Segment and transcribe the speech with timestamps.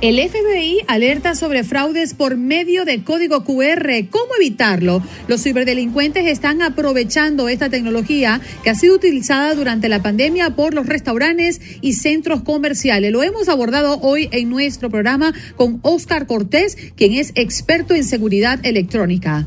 [0.00, 4.08] El FBI alerta sobre fraudes por medio de código QR.
[4.08, 5.02] ¿Cómo evitarlo?
[5.28, 10.86] Los ciberdelincuentes están aprovechando esta tecnología que ha sido utilizada durante la pandemia por los
[10.86, 13.12] restaurantes y centros comerciales.
[13.12, 18.58] Lo hemos abordado hoy en nuestro programa con Oscar Cortés, quien es experto en seguridad
[18.64, 19.46] electrónica.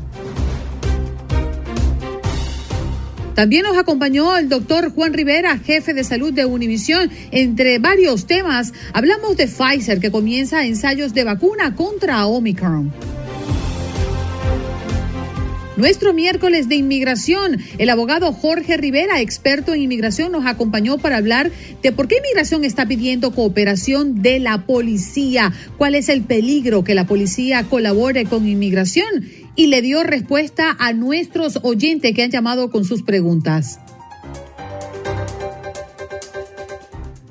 [3.34, 7.10] También nos acompañó el doctor Juan Rivera, jefe de salud de Univisión.
[7.32, 12.92] Entre varios temas, hablamos de Pfizer, que comienza ensayos de vacuna contra Omicron.
[15.76, 21.50] Nuestro miércoles de inmigración, el abogado Jorge Rivera, experto en inmigración, nos acompañó para hablar
[21.82, 26.94] de por qué inmigración está pidiendo cooperación de la policía, cuál es el peligro que
[26.94, 29.24] la policía colabore con inmigración
[29.56, 33.78] y le dio respuesta a nuestros oyentes que han llamado con sus preguntas.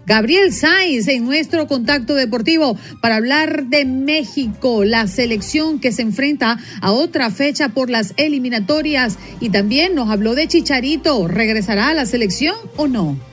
[0.06, 6.60] Gabriel Sainz en nuestro contacto deportivo para hablar de México, la selección que se enfrenta
[6.82, 12.06] a otra fecha por las eliminatorias y también nos habló de Chicharito, ¿regresará a la
[12.06, 13.33] selección o no?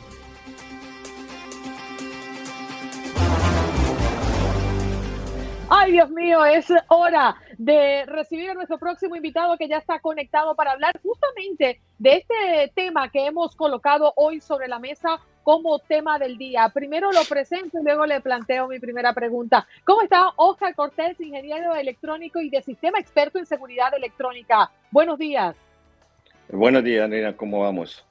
[5.91, 10.71] Dios mío, es hora de recibir a nuestro próximo invitado que ya está conectado para
[10.71, 16.39] hablar justamente de este tema que hemos colocado hoy sobre la mesa como tema del
[16.39, 16.71] día.
[16.73, 19.67] Primero lo presento y luego le planteo mi primera pregunta.
[19.84, 24.71] ¿Cómo está Oscar Cortés, ingeniero electrónico y de sistema experto en seguridad electrónica?
[24.93, 25.56] Buenos días.
[26.49, 28.05] Buenos días, Nina, ¿cómo vamos?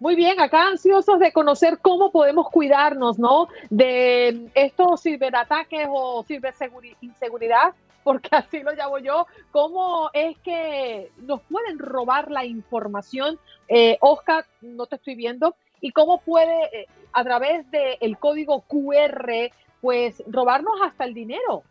[0.00, 3.48] Muy bien, acá ansiosos de conocer cómo podemos cuidarnos, ¿no?
[3.68, 9.26] De estos ciberataques o ciberseguridad, porque así lo llamo yo.
[9.50, 13.40] ¿Cómo es que nos pueden robar la información?
[13.66, 15.56] Eh, Oscar, no te estoy viendo.
[15.80, 19.50] ¿Y cómo puede, eh, a través del código QR,
[19.80, 21.64] pues robarnos hasta el dinero?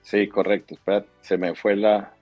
[0.00, 0.74] Sí, correcto.
[0.74, 2.12] Espera, se me fue la,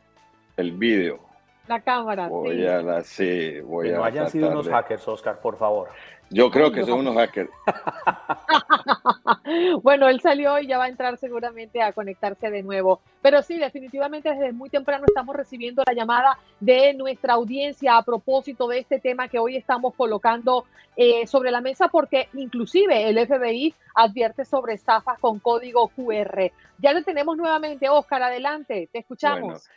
[0.56, 1.20] el vídeo.
[1.66, 2.28] La cámara.
[2.28, 2.66] Voy sí.
[2.66, 5.88] a la, sí, voy que a no hayan sido unos hackers, Oscar, por favor.
[6.30, 7.50] Yo creo que son unos hackers.
[9.82, 13.00] bueno, él salió y ya va a entrar seguramente a conectarse de nuevo.
[13.22, 18.66] Pero sí, definitivamente desde muy temprano estamos recibiendo la llamada de nuestra audiencia a propósito
[18.68, 20.64] de este tema que hoy estamos colocando
[20.96, 26.50] eh, sobre la mesa porque inclusive el FBI advierte sobre estafas con código QR.
[26.78, 29.68] Ya lo tenemos nuevamente, Oscar, adelante, te escuchamos.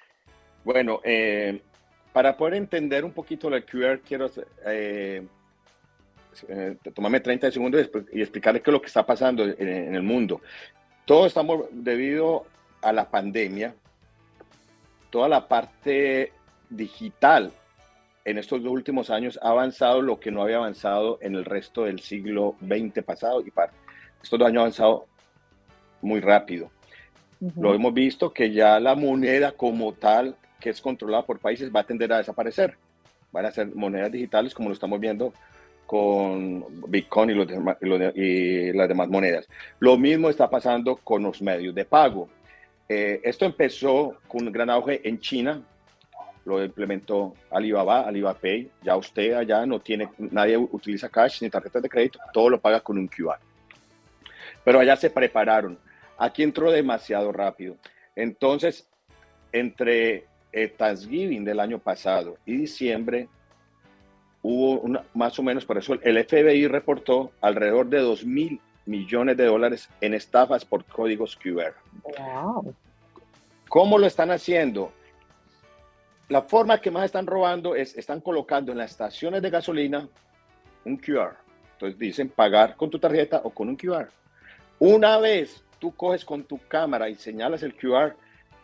[0.64, 1.62] Bueno, eh,
[2.18, 4.28] para poder entender un poquito la QR, quiero
[4.66, 5.24] eh,
[6.50, 9.56] eh, tomarme 30 segundos y expl- y explicarles qué es lo que está pasando en,
[9.60, 10.42] en el mundo.
[11.06, 12.48] Todos estamos, debido
[12.82, 13.76] a la pandemia,
[15.12, 16.32] toda la parte
[16.72, 17.52] digital
[18.26, 21.84] en estos dos últimos años ha avanzado lo que no había avanzado en el resto
[21.84, 23.72] del siglo XX pasado y para
[24.24, 25.06] estos dos años ha avanzado
[26.02, 26.72] muy rápido.
[27.58, 31.82] Lo hemos visto que ya la moneda como tal, que es controlada por países, va
[31.82, 32.76] a tender a desaparecer.
[33.32, 35.34] Van a ser monedas digitales como lo estamos viendo
[35.86, 37.78] con Bitcoin y, los demás-
[38.16, 39.48] y las demás monedas.
[39.80, 42.30] Lo mismo está pasando con los medios de pago.
[42.90, 45.62] Eh, esto empezó con un gran auge en China,
[46.46, 48.40] lo implementó Alibaba, Alibaba.
[48.84, 52.80] Ya usted allá no tiene, nadie utiliza cash ni tarjetas de crédito, todo lo paga
[52.82, 53.40] con un QR.
[54.64, 55.78] Pero allá se prepararon.
[56.18, 57.76] Aquí entró demasiado rápido.
[58.16, 58.88] Entonces,
[59.52, 60.26] entre
[60.64, 63.28] el Thanksgiving del año pasado y diciembre,
[64.42, 69.38] hubo una, más o menos, por eso el FBI reportó alrededor de 2 mil millones
[69.38, 71.74] de dólares en estafas por códigos QR.
[72.04, 72.74] Wow.
[73.70, 74.92] ¿Cómo lo están haciendo?
[76.30, 80.08] La forma que más están robando es, están colocando en las estaciones de gasolina
[80.86, 81.36] un QR.
[81.74, 84.08] Entonces dicen pagar con tu tarjeta o con un QR.
[84.80, 88.16] Una vez tú coges con tu cámara y señalas el QR,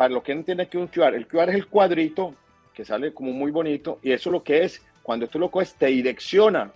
[0.10, 2.36] lo que no entiende que un QR, el QR es el cuadrito
[2.74, 5.88] que sale como muy bonito, y eso lo que es, cuando tú lo coges, te
[5.88, 6.72] direcciona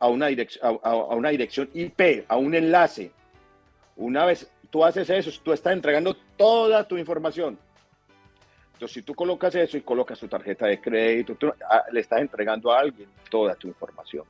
[0.00, 3.10] a una, dirección, a, una dirección IP, a un enlace.
[3.96, 7.58] Una vez tú haces eso, tú estás entregando toda tu información.
[8.74, 12.20] Entonces, si tú colocas eso y colocas tu tarjeta de crédito, tú, ah, le estás
[12.20, 14.24] entregando a alguien toda tu información.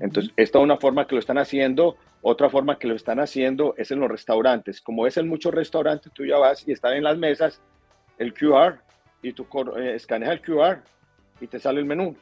[0.00, 1.96] Entonces, esta es una forma que lo están haciendo.
[2.22, 4.80] Otra forma que lo están haciendo es en los restaurantes.
[4.80, 7.60] Como es en muchos restaurantes, tú ya vas y están en las mesas
[8.18, 8.78] el QR
[9.22, 9.46] y tú
[9.76, 10.78] eh, escaneas el QR
[11.40, 12.16] y te sale el menú.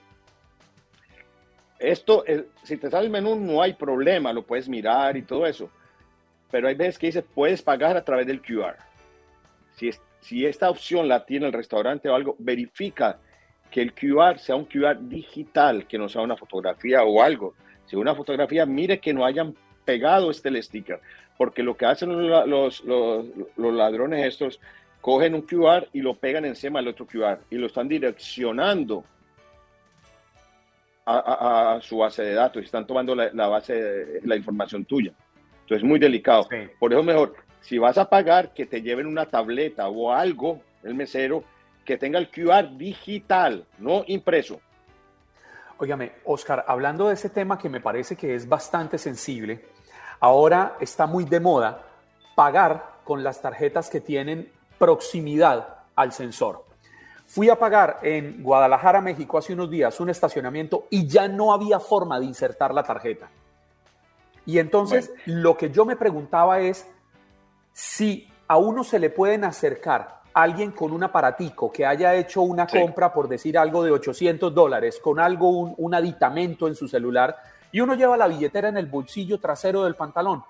[1.79, 2.25] Esto,
[2.63, 5.71] si te sale el menú, no hay problema, lo puedes mirar y todo eso.
[6.51, 8.77] Pero hay veces que dice, puedes pagar a través del QR.
[10.21, 13.19] Si esta opción la tiene el restaurante o algo, verifica
[13.75, 17.55] que el QR sea un QR digital, que no sea una fotografía o algo.
[17.87, 21.01] Si una fotografía, mire que no hayan pegado este sticker,
[21.37, 24.61] porque lo que hacen los, los, los ladrones estos,
[25.01, 29.03] cogen un QR y lo pegan encima del otro QR y lo están direccionando
[31.05, 35.13] a, su base de datos y están tomando la, base de la información tuya.
[35.63, 36.47] Entonces es muy delicado.
[36.79, 40.95] Por eso mejor, si vas a pagar, que te lleven una tableta o algo, el
[40.95, 41.43] mesero,
[41.85, 44.61] que tenga el QR digital, no impreso.
[45.79, 49.67] Óigame, Oscar, hablando de ese tema que me parece que es bastante sensible,
[50.21, 51.83] ahora está muy de moda
[52.35, 56.65] pagar con las tarjetas que tienen proximidad al sensor.
[57.27, 61.81] Fui a pagar en Guadalajara, México, hace unos días un estacionamiento y ya no había
[61.81, 63.29] forma de insertar la tarjeta.
[64.47, 66.87] Y entonces lo que yo me preguntaba es
[67.73, 72.67] si a uno se le pueden acercar alguien con un aparatico que haya hecho una
[72.67, 77.37] compra, por decir algo, de 800 dólares, con algo, un, un aditamento en su celular,
[77.73, 80.45] y uno lleva la billetera en el bolsillo trasero del pantalón.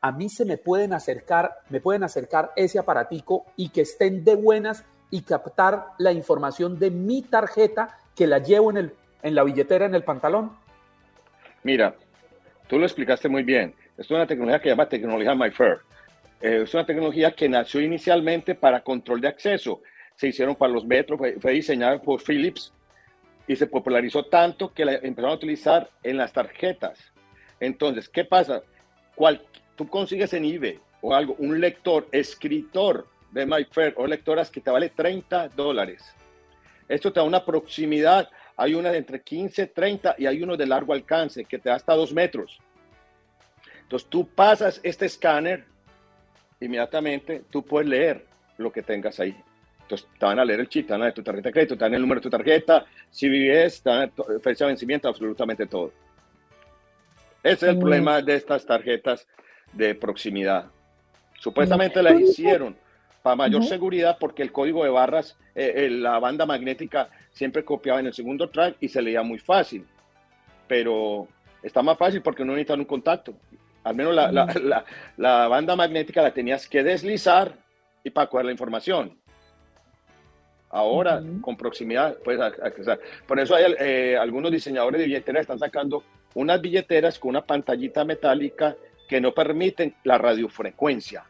[0.00, 4.34] A mí se me pueden acercar, me pueden acercar ese aparatico y que estén de
[4.34, 9.44] buenas y captar la información de mi tarjeta que la llevo en, el, en la
[9.44, 10.52] billetera, en el pantalón?
[11.62, 11.94] Mira,
[12.68, 13.74] tú lo explicaste muy bien.
[13.98, 15.80] Es una tecnología que se llama tecnología MyFair.
[16.40, 19.82] Eh, es una tecnología que nació inicialmente para control de acceso.
[20.16, 22.72] Se hicieron para los metros, fue, diseñada por Philips
[23.46, 26.98] y se popularizó tanto que la empezaron a utilizar en las tarjetas.
[27.58, 28.62] Entonces, ¿qué pasa?
[29.14, 29.42] Cual,
[29.76, 34.70] tú consigues en eBay o algo, un lector, escritor de MyFair o lectoras que te
[34.70, 36.14] vale 30 dólares.
[36.88, 38.28] Esto te da una proximidad.
[38.56, 41.76] Hay una de entre 15, 30 y hay uno de largo alcance que te da
[41.76, 42.58] hasta 2 metros.
[43.82, 45.66] Entonces tú pasas este escáner,
[46.60, 48.24] inmediatamente tú puedes leer
[48.58, 49.34] lo que tengas ahí.
[49.82, 51.76] Entonces te van a leer el chip, te van a leer tu tarjeta de crédito,
[51.76, 55.08] te van el número de tu tarjeta, si vives, te van a fecha de vencimiento,
[55.08, 55.92] absolutamente todo.
[57.42, 57.80] Ese es el mm.
[57.80, 59.26] problema de estas tarjetas
[59.72, 60.66] de proximidad.
[61.38, 62.76] Supuestamente las hicieron
[63.22, 68.06] para mayor seguridad porque el código de barras, eh, la banda magnética siempre copiaba en
[68.06, 69.86] el segundo track y se leía muy fácil.
[70.68, 71.26] Pero
[71.62, 73.34] está más fácil porque no necesitan un contacto.
[73.82, 74.84] Al menos la, la,
[75.16, 77.54] la, banda magnética la tenías que deslizar
[78.04, 79.18] y para coger la información.
[80.68, 83.00] Ahora, con proximidad, puedes accesar.
[83.26, 86.04] Por eso hay eh, algunos diseñadores de billeteras están sacando
[86.34, 88.76] unas billeteras con una pantallita metálica
[89.08, 91.24] que no permiten la radiofrecuencia.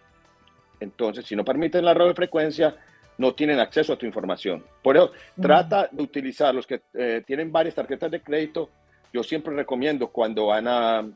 [0.79, 2.76] Entonces, si no permiten la radiofrecuencia,
[3.17, 4.64] no tienen acceso a tu información.
[4.82, 8.71] Por eso, trata de utilizar los que eh, tienen varias tarjetas de crédito.
[9.12, 11.07] Yo siempre recomiendo cuando van a,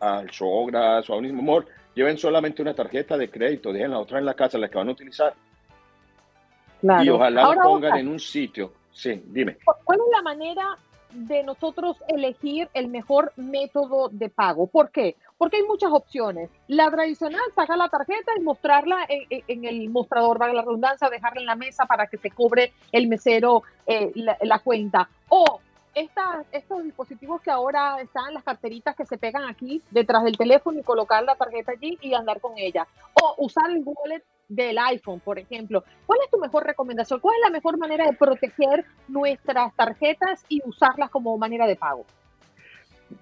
[0.00, 1.64] al Sogras o a un mismo
[1.94, 4.88] lleven solamente una tarjeta de crédito, dejen la otra en la casa, la que van
[4.88, 5.34] a utilizar.
[6.82, 8.72] Y ojalá la pongan en un sitio.
[8.90, 9.58] Sí, dime.
[9.84, 10.78] ¿Cuál es la manera
[11.12, 14.66] de nosotros elegir el mejor método de pago.
[14.66, 15.16] ¿Por qué?
[15.38, 16.50] Porque hay muchas opciones.
[16.68, 21.46] La tradicional, sacar la tarjeta y mostrarla en, el mostrador, valga la redundancia, dejarla en
[21.46, 25.08] la mesa para que se cobre el mesero eh, la, cuenta.
[25.28, 25.60] O
[25.94, 30.82] estos dispositivos que ahora están, las carteritas que se pegan aquí detrás del teléfono y
[30.82, 32.86] colocar la tarjeta allí y andar con ella.
[33.14, 35.84] O usar el wallet del iPhone, por ejemplo.
[36.06, 37.20] ¿Cuál es tu mejor recomendación?
[37.20, 42.04] ¿Cuál es la mejor manera de proteger nuestras tarjetas y usarlas como manera de pago?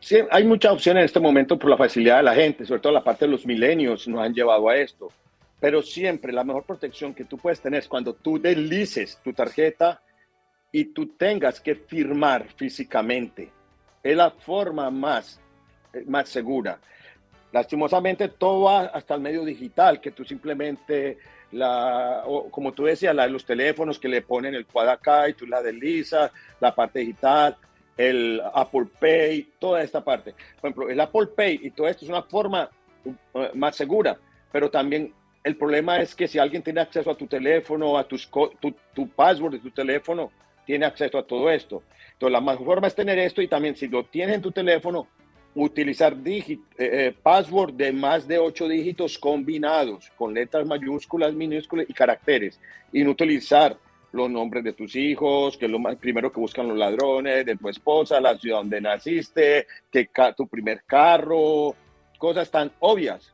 [0.00, 2.92] Sí, hay muchas opciones en este momento por la facilidad de la gente, sobre todo
[2.92, 5.08] la parte de los milenios nos han llevado a esto.
[5.60, 10.00] Pero siempre la mejor protección que tú puedes tener es cuando tú deslices tu tarjeta
[10.72, 13.50] y tú tengas que firmar físicamente.
[14.02, 15.40] Es la forma más,
[15.92, 16.78] eh, más segura.
[17.52, 21.18] Lastimosamente todo va hasta el medio digital, que tú simplemente,
[21.52, 25.46] la, como tú decías, la los teléfonos que le ponen el cuadro acá y tú
[25.46, 27.56] la deslizas, la parte digital,
[27.96, 30.34] el Apple Pay, toda esta parte.
[30.60, 32.68] Por ejemplo, el Apple Pay y todo esto es una forma
[33.04, 34.18] uh, más segura,
[34.52, 38.30] pero también el problema es que si alguien tiene acceso a tu teléfono, a tus,
[38.60, 40.30] tu, tu password de tu teléfono,
[40.68, 41.82] tiene acceso a todo esto.
[42.12, 45.08] Entonces, la mejor forma es tener esto y también si lo tienes en tu teléfono,
[45.54, 51.94] utilizar eh, eh, password de más de ocho dígitos combinados con letras mayúsculas, minúsculas y
[51.94, 52.60] caracteres.
[52.92, 53.78] Y no utilizar
[54.12, 57.56] los nombres de tus hijos, que es lo más, primero que buscan los ladrones, de
[57.56, 61.74] tu esposa, la ciudad donde naciste, que tu primer carro,
[62.18, 63.32] cosas tan obvias,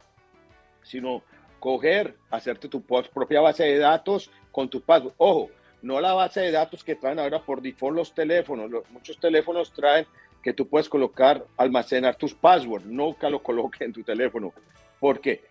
[0.85, 1.25] sino
[1.59, 5.14] coger, hacerte tu propia base de datos con tu password.
[5.17, 5.50] Ojo,
[5.85, 8.71] no la base de datos que traen ahora por default los teléfonos.
[8.91, 10.07] muchos teléfonos traen
[10.43, 14.55] que tú puedes colocar, almacenar tus passwords, nunca lo coloques en tu teléfono,
[14.99, 15.43] porque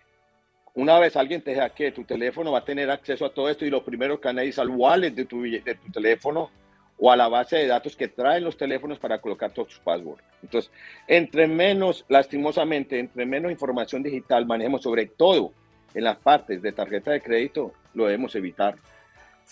[0.73, 3.69] una vez alguien te que tu teléfono va a tener acceso a todo esto y
[3.69, 6.49] lo primero que es al wallet de tu, de tu teléfono
[6.97, 10.23] o a la base de datos que traen los teléfonos para colocar todos tus passwords.
[10.41, 10.71] Entonces,
[11.07, 15.51] entre menos, lastimosamente, entre menos información digital manejemos, sobre todo
[15.93, 18.75] en las partes de tarjeta de crédito, lo debemos evitar.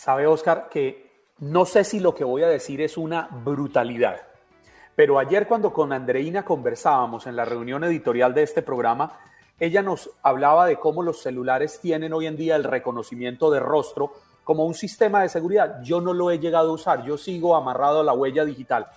[0.02, 4.20] Sabe, Oscar, que no sé si lo que voy a decir es una brutalidad,
[4.96, 9.20] pero ayer cuando con Andreina conversábamos en la reunión editorial de este programa,
[9.60, 14.14] ella nos hablaba de cómo los celulares tienen hoy en día el reconocimiento de rostro
[14.44, 15.84] como un sistema de seguridad.
[15.84, 18.88] Yo no lo he llegado a usar, yo sigo amarrado a la huella digital.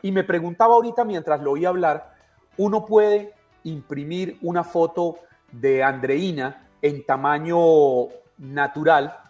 [0.00, 2.14] Y me preguntaba ahorita mientras lo oí hablar,
[2.56, 5.18] uno puede imprimir una foto
[5.52, 9.27] de Andreina en tamaño natural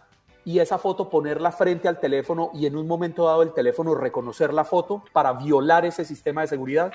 [0.49, 4.51] y esa foto ponerla frente al teléfono y en un momento dado el teléfono reconocer
[4.51, 6.91] la foto para violar ese sistema de seguridad?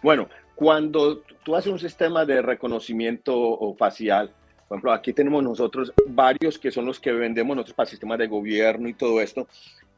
[0.00, 4.30] Bueno, cuando tú haces un sistema de reconocimiento facial,
[4.68, 8.28] por ejemplo, aquí tenemos nosotros varios que son los que vendemos nosotros para sistemas de
[8.28, 9.48] gobierno y todo esto,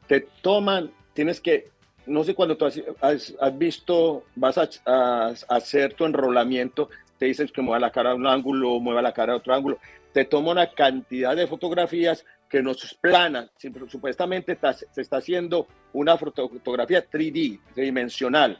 [0.07, 1.69] te toman, tienes que,
[2.07, 6.89] no sé cuando tú has, visto, vas a, hacer tu enrolamiento,
[7.19, 9.77] te dicen que mueva la cara a un ángulo, mueva la cara a otro ángulo,
[10.13, 13.49] te toma una cantidad de fotografías que nos plana,
[13.87, 14.57] supuestamente
[14.91, 18.59] se está haciendo una fotografía 3D, tridimensional,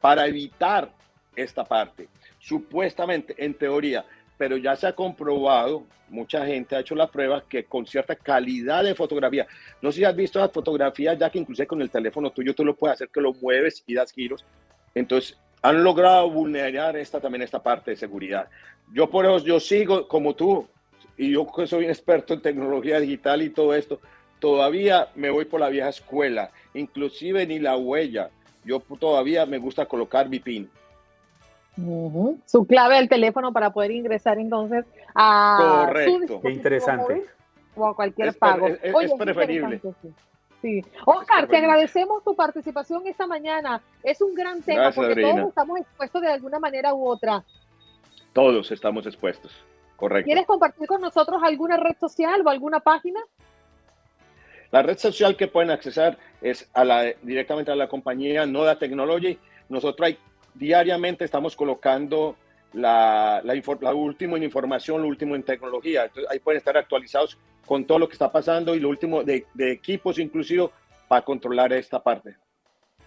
[0.00, 0.90] para evitar
[1.36, 2.08] esta parte.
[2.38, 4.04] Supuestamente, en teoría,
[4.36, 8.82] pero ya se ha comprobado, mucha gente ha hecho la prueba que con cierta calidad
[8.82, 9.46] de fotografía,
[9.82, 12.64] no sé si has visto las fotografías, ya que incluso con el teléfono tuyo tú
[12.64, 14.44] lo puedes hacer que lo mueves y das giros.
[14.94, 18.48] Entonces, han logrado vulnerar esta también esta parte de seguridad.
[18.92, 20.68] Yo por eso yo sigo como tú,
[21.18, 24.00] y yo que soy un experto en tecnología digital y todo esto,
[24.38, 28.30] todavía me voy por la vieja escuela, inclusive ni la huella.
[28.64, 30.70] Yo todavía me gusta colocar mi PIN.
[32.46, 34.84] Su clave del teléfono para poder ingresar entonces
[35.14, 36.40] a Correcto.
[36.40, 37.24] Qué interesante.
[37.76, 38.66] O a cualquier pago.
[38.66, 39.80] Es, preferible.
[40.60, 40.84] Sí.
[41.04, 43.80] Oscar, te agradecemos tu participación esta mañana.
[44.02, 47.44] Es un gran tema porque todos estamos expuestos de alguna manera u otra.
[48.32, 49.52] Todos estamos expuestos.
[49.98, 50.26] Correcto.
[50.26, 53.18] ¿Quieres compartir con nosotros alguna red social o alguna página?
[54.70, 59.36] La red social que pueden accesar es a la, directamente a la compañía Noda Technology.
[59.68, 60.14] Nosotros
[60.54, 62.36] diariamente estamos colocando
[62.74, 66.08] la, la, última en información, lo último en tecnología.
[66.30, 67.36] ahí pueden estar actualizados
[67.66, 70.70] con todo lo que está pasando y lo último de, de equipos inclusive
[71.08, 72.36] para controlar esta parte.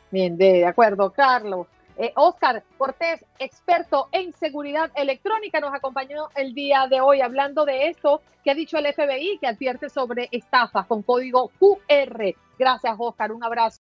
[0.09, 1.67] Bien, de acuerdo, Carlos.
[1.97, 7.87] Eh, Oscar Cortés, experto en seguridad electrónica, nos acompañó el día de hoy hablando de
[7.87, 12.33] esto que ha dicho el FBI, que advierte sobre estafas con código QR.
[12.57, 13.31] Gracias, Oscar.
[13.31, 13.79] Un abrazo.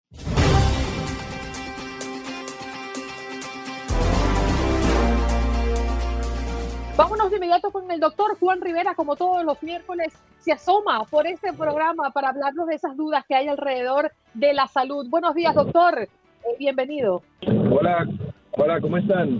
[6.97, 11.27] Vámonos de inmediato con el doctor Juan Rivera, como todos los miércoles, se asoma por
[11.27, 15.09] este programa para hablarnos de esas dudas que hay alrededor de la salud.
[15.09, 16.09] Buenos días, doctor.
[16.45, 17.23] Eh, bienvenido.
[17.71, 18.09] Hola,
[18.53, 19.39] hola, ¿cómo están?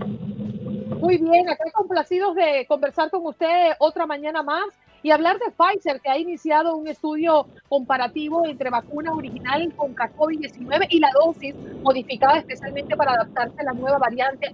[0.99, 4.65] Muy bien, acá complacidos de conversar con usted otra mañana más
[5.01, 10.87] y hablar de Pfizer, que ha iniciado un estudio comparativo entre vacuna original contra COVID-19
[10.89, 14.53] y la dosis modificada especialmente para adaptarse a la nueva variante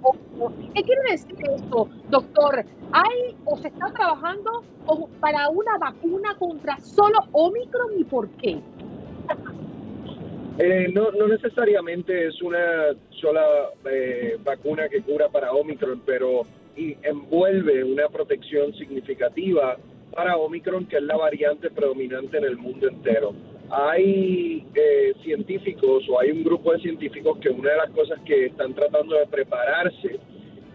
[0.73, 2.65] ¿Qué quiere decir esto, doctor?
[2.91, 4.63] ¿Hay o se está trabajando
[5.19, 8.59] para una vacuna contra solo Omicron y por qué?
[10.61, 12.87] Eh, no, no necesariamente es una
[13.21, 19.77] sola eh, vacuna que cura para Omicron, pero envuelve una protección significativa
[20.13, 23.33] para Omicron, que es la variante predominante en el mundo entero.
[23.69, 28.47] Hay eh, científicos o hay un grupo de científicos que una de las cosas que
[28.47, 30.19] están tratando de prepararse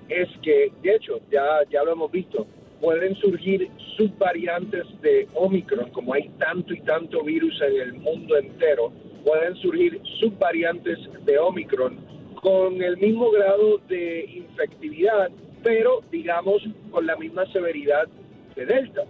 [0.09, 2.47] es que, de hecho, ya, ya lo hemos visto,
[2.81, 8.93] pueden surgir subvariantes de Omicron, como hay tanto y tanto virus en el mundo entero,
[9.25, 11.99] pueden surgir subvariantes de Omicron
[12.41, 15.31] con el mismo grado de infectividad,
[15.63, 18.07] pero digamos con la misma severidad
[18.55, 19.05] de Delta.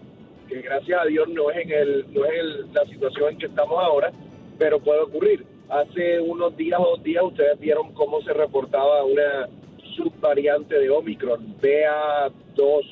[0.49, 3.83] que gracias a Dios no es en, el, no es la situación en que estamos
[3.83, 4.13] ahora,
[4.59, 5.45] pero puede ocurrir.
[5.69, 9.49] Hace unos días o dos días ustedes vieron cómo se reportaba una
[9.97, 12.31] subvariante de Omicron, BA2
[12.61, 12.85] o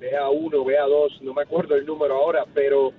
[0.00, 2.92] BA1, BA2, no me acuerdo el número ahora, pero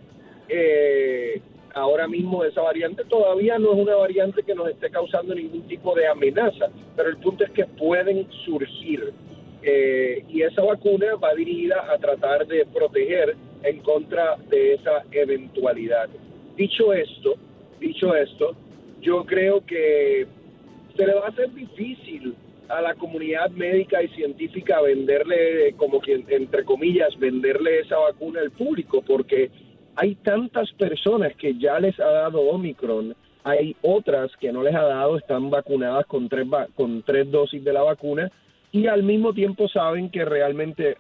[0.48, 1.42] eh,
[1.74, 5.96] ahora mismo esa variante todavía no es una variante que nos esté causando ningún tipo
[5.96, 9.14] de amenaza, pero el punto es que pueden surgir.
[9.66, 16.10] Eh, y esa vacuna va dirigida a tratar de proteger en contra de esa eventualidad.
[16.58, 17.36] Dicho esto,
[17.80, 18.56] dicho esto,
[19.02, 20.28] yo creo que
[20.96, 22.36] se le va a hacer difícil
[22.68, 28.52] a la comunidad médica y científica venderle, como que entre comillas, venderle esa vacuna al
[28.52, 29.50] público, porque
[29.96, 34.84] hay tantas personas que ya les ha dado Omicron, hay otras que no les ha
[34.84, 38.32] dado, están vacunadas con tres, con tres dosis de la vacuna
[38.72, 40.98] y al mismo tiempo saben que realmente,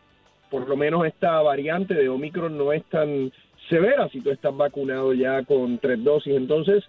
[0.50, 3.31] por lo menos esta variante de Omicron no es tan
[3.69, 6.35] severa si tú estás vacunado ya con tres dosis.
[6.35, 6.83] Entonces,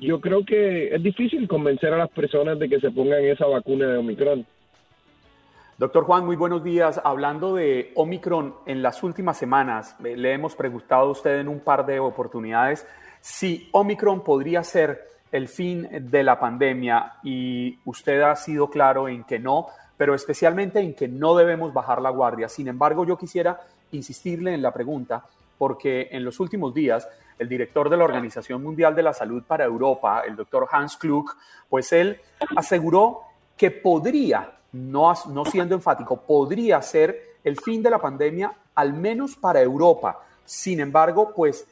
[0.00, 3.86] yo creo que es difícil convencer a las personas de que se pongan esa vacuna
[3.86, 4.44] de Omicron.
[5.76, 7.00] Doctor Juan, muy buenos días.
[7.02, 11.58] Hablando de Omicron, en las últimas semanas eh, le hemos preguntado a usted en un
[11.58, 12.86] par de oportunidades
[13.20, 15.02] si Omicron podría ser
[15.32, 19.66] el fin de la pandemia y usted ha sido claro en que no,
[19.96, 22.48] pero especialmente en que no debemos bajar la guardia.
[22.48, 25.24] Sin embargo, yo quisiera insistirle en la pregunta
[25.58, 29.64] porque en los últimos días el director de la Organización Mundial de la Salud para
[29.64, 31.32] Europa, el doctor Hans Klug,
[31.68, 32.20] pues él
[32.54, 33.22] aseguró
[33.56, 35.14] que podría no,
[35.44, 40.20] siendo enfático, podría ser el fin de la pandemia, al menos para Europa.
[40.44, 41.66] Sin embargo, pues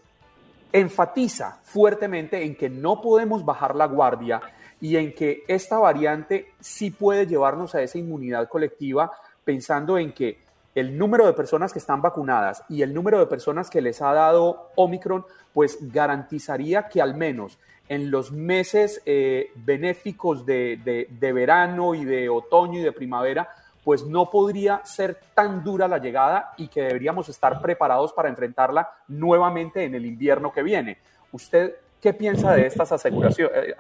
[0.73, 4.41] enfatiza fuertemente en que no podemos bajar la guardia
[4.81, 9.11] y en que esta variante sí puede llevarnos a esa inmunidad colectiva,
[9.45, 10.39] pensando en que
[10.75, 14.13] el número de personas que están vacunadas y el número de personas que les ha
[14.13, 22.05] dado Omicron, pues garantizaría que al menos en los meses eh, benéficos de, verano y
[22.05, 23.49] de otoño y de primavera,
[23.85, 28.89] pues no podría ser tan dura la llegada y que deberíamos estar preparados para enfrentarla
[29.09, 30.99] nuevamente en el invierno que viene.
[31.33, 33.75] ¿Usted qué piensa de estas aseguración, eh,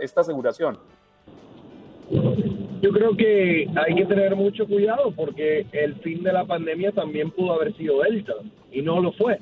[0.00, 0.78] esta aseguración?
[2.82, 7.30] Yo creo que hay que tener mucho cuidado porque el fin de la pandemia también
[7.30, 8.34] pudo haber sido Delta
[8.72, 9.38] y no lo fue.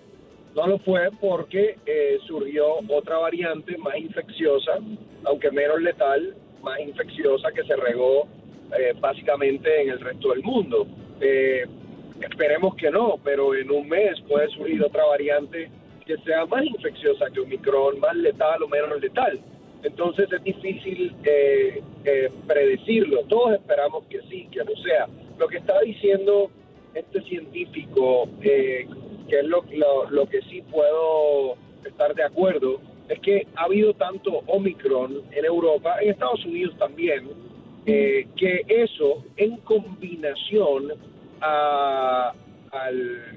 [0.55, 4.79] No lo fue porque eh, surgió otra variante más infecciosa,
[5.25, 8.27] aunque menos letal, más infecciosa que se regó
[8.77, 10.87] eh, básicamente en el resto del mundo.
[11.21, 11.67] Eh,
[12.21, 15.71] esperemos que no, pero en un mes puede surgir otra variante
[16.05, 19.41] que sea más infecciosa que Omicron, más letal o menos letal.
[19.85, 21.15] Entonces es difícil
[22.47, 23.23] predecirlo.
[23.29, 25.07] Todos esperamos que sí, que lo sea.
[25.39, 26.51] Lo que está diciendo
[26.95, 28.29] este científico
[29.31, 29.63] que es lo,
[30.11, 35.97] lo, que sí puedo estar de acuerdo, es que ha habido tanto Omicron en Europa,
[36.01, 37.31] en Estados Unidos también,
[37.87, 40.93] eh, que eso en combinación
[41.41, 42.35] al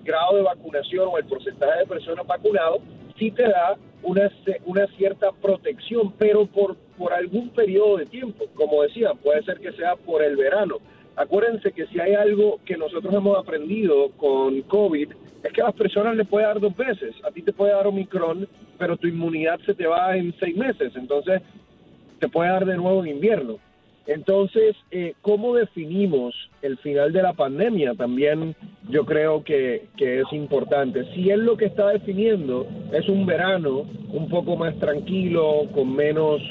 [0.04, 2.82] grado de vacunación o el porcentaje de personas vacunadas,
[3.18, 4.30] sí te da una,
[4.66, 8.46] una cierta protección, pero por, por algún periodo de tiempo.
[8.56, 10.80] Como decía, puede ser que sea por el verano.
[11.16, 15.10] Acuérdense que si hay algo que nosotros hemos aprendido con COVID
[15.44, 17.14] es que a las personas les puede dar dos veces.
[17.24, 18.48] A ti te puede dar Omicron,
[18.78, 20.94] pero tu inmunidad se te va en seis meses.
[20.96, 21.42] Entonces,
[22.20, 23.60] te puede dar de nuevo en invierno.
[24.06, 27.94] Entonces, eh, ¿cómo definimos el final de la pandemia?
[27.94, 28.56] También
[28.90, 31.06] yo creo que, que, es importante.
[31.14, 36.42] Si él lo que está definiendo es un verano un poco más tranquilo, con menos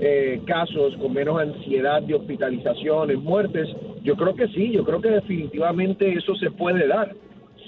[0.00, 3.68] eh, casos, con menos ansiedad de hospitalizaciones, muertes,
[4.02, 7.14] yo creo que sí, yo creo que definitivamente eso se puede dar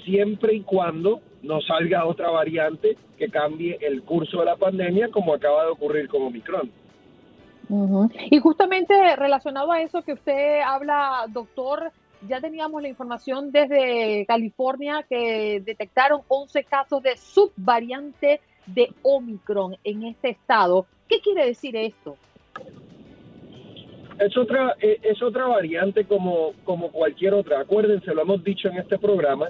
[0.03, 5.33] siempre y cuando no salga otra variante que cambie el curso de la pandemia como
[5.33, 6.71] acaba de ocurrir con Omicron.
[8.29, 11.91] Y justamente relacionado a eso que usted habla, doctor,
[12.27, 20.03] ya teníamos la información desde California que detectaron 11 casos de subvariante de Omicron en
[20.03, 20.85] este estado.
[21.07, 22.17] ¿Qué quiere decir esto?
[24.19, 27.59] Es otra, eh, es otra variante como, como cualquier otra.
[27.59, 29.49] Acuérdense, lo hemos dicho en este programa,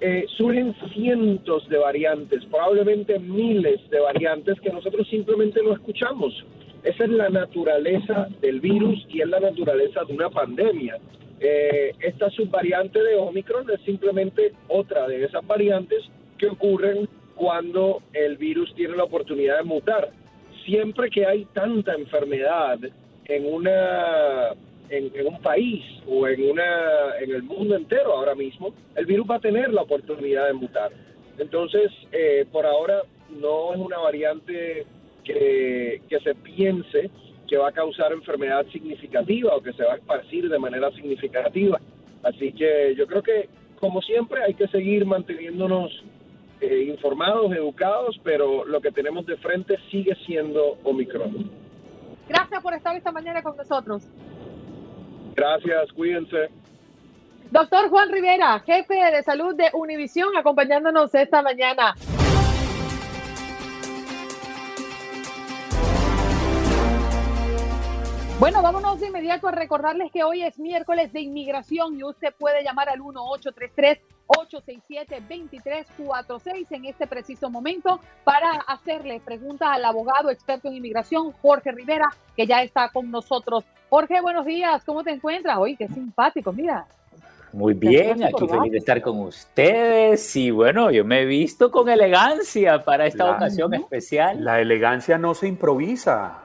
[0.00, 6.44] eh, surgen cientos de variantes, probablemente miles de variantes que nosotros simplemente no escuchamos.
[6.82, 10.98] Esa es la naturaleza del virus y es la naturaleza de una pandemia.
[11.40, 16.04] Eh, esta subvariante de Omicron es simplemente otra de esas variantes
[16.36, 20.10] que ocurren cuando el virus tiene la oportunidad de mutar.
[20.64, 22.78] Siempre que hay tanta enfermedad
[23.26, 24.54] en una
[24.88, 29.36] en, un país o en, una, en el mundo entero ahora mismo, el virus va
[29.36, 30.92] a tener la oportunidad de mutar.
[31.38, 34.86] Entonces, eh, por ahora no es una variante
[35.24, 37.10] que, que se piense
[37.48, 41.80] que va a causar enfermedad significativa o que se va a esparcir de manera significativa.
[42.22, 43.48] Así que yo creo que,
[43.80, 45.92] como siempre, hay que seguir manteniéndonos
[46.64, 51.50] eh, informados, educados, pero lo que tenemos de frente sigue siendo Omicron.
[52.28, 54.02] Gracias por estar esta mañana con nosotros.
[55.34, 56.48] Gracias, cuídense.
[57.50, 61.94] Doctor Juan Rivera, jefe de salud de Univisión, acompañándonos esta mañana.
[68.44, 72.62] Bueno, vámonos de inmediato a recordarles que hoy es miércoles de inmigración y usted puede
[72.62, 73.00] llamar al
[74.28, 82.10] 1-833-867-2346 en este preciso momento para hacerle preguntas al abogado experto en inmigración, Jorge Rivera,
[82.36, 83.64] que ya está con nosotros.
[83.88, 85.56] Jorge, buenos días, ¿cómo te encuentras?
[85.56, 86.86] Oye, qué simpático, mira.
[87.50, 91.88] Muy bien, aquí feliz de estar con ustedes y bueno, yo me he visto con
[91.88, 94.44] elegancia para esta ocasión especial.
[94.44, 96.43] La elegancia no se improvisa.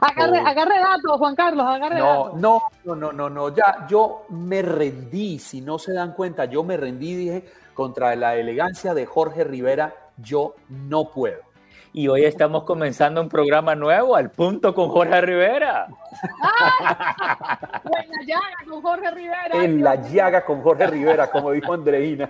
[0.00, 2.40] Agarre, agarre datos, Juan Carlos, agarre no, datos.
[2.40, 6.64] No, no, no, no, no, ya yo me rendí, si no se dan cuenta, yo
[6.64, 11.46] me rendí, dije, contra la elegancia de Jorge Rivera, yo no puedo.
[11.92, 15.86] Y hoy estamos comenzando un programa nuevo, al punto con Jorge Rivera.
[16.42, 17.48] ¡Ah!
[17.84, 19.64] En la llaga con Jorge Rivera.
[19.64, 22.28] En la llaga con Jorge Rivera, como dijo Andreina.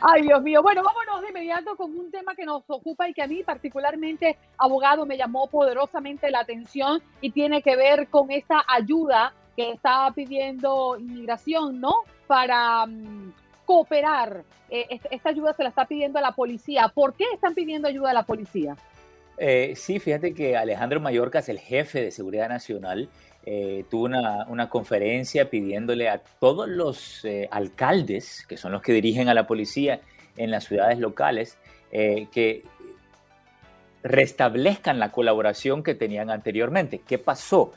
[0.00, 0.62] Ay, Dios mío.
[0.62, 4.38] Bueno, vámonos de inmediato con un tema que nos ocupa y que a mí particularmente,
[4.56, 10.10] abogado, me llamó poderosamente la atención y tiene que ver con esta ayuda que está
[10.14, 11.92] pidiendo inmigración, ¿no?
[12.26, 13.32] Para um,
[13.64, 14.44] cooperar.
[14.70, 16.88] Eh, esta ayuda se la está pidiendo a la policía.
[16.94, 18.76] ¿Por qué están pidiendo ayuda a la policía?
[19.38, 23.08] Eh, sí, fíjate que Alejandro Mayorkas, el jefe de Seguridad Nacional,
[23.50, 28.92] eh, tuvo una, una, conferencia pidiéndole a todos los eh, alcaldes, que son los que
[28.92, 30.02] dirigen a la policía
[30.36, 31.56] en las ciudades locales,
[31.90, 32.62] eh, que
[34.02, 37.00] restablezcan la colaboración que tenían anteriormente.
[37.08, 37.72] ¿Qué pasó?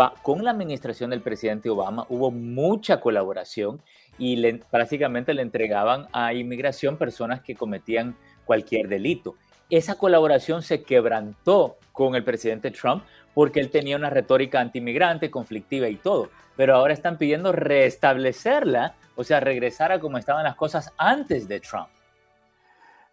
[0.00, 3.82] Va, con la administración del presidente Obama hubo mucha colaboración
[4.18, 9.34] y le, prácticamente le entregaban a inmigración personas que cometían cualquier delito.
[9.70, 13.02] Esa colaboración se quebrantó con el presidente Trump
[13.36, 16.30] porque él tenía una retórica antimigrante, conflictiva y todo.
[16.56, 21.60] Pero ahora están pidiendo restablecerla, o sea, regresar a como estaban las cosas antes de
[21.60, 21.88] Trump.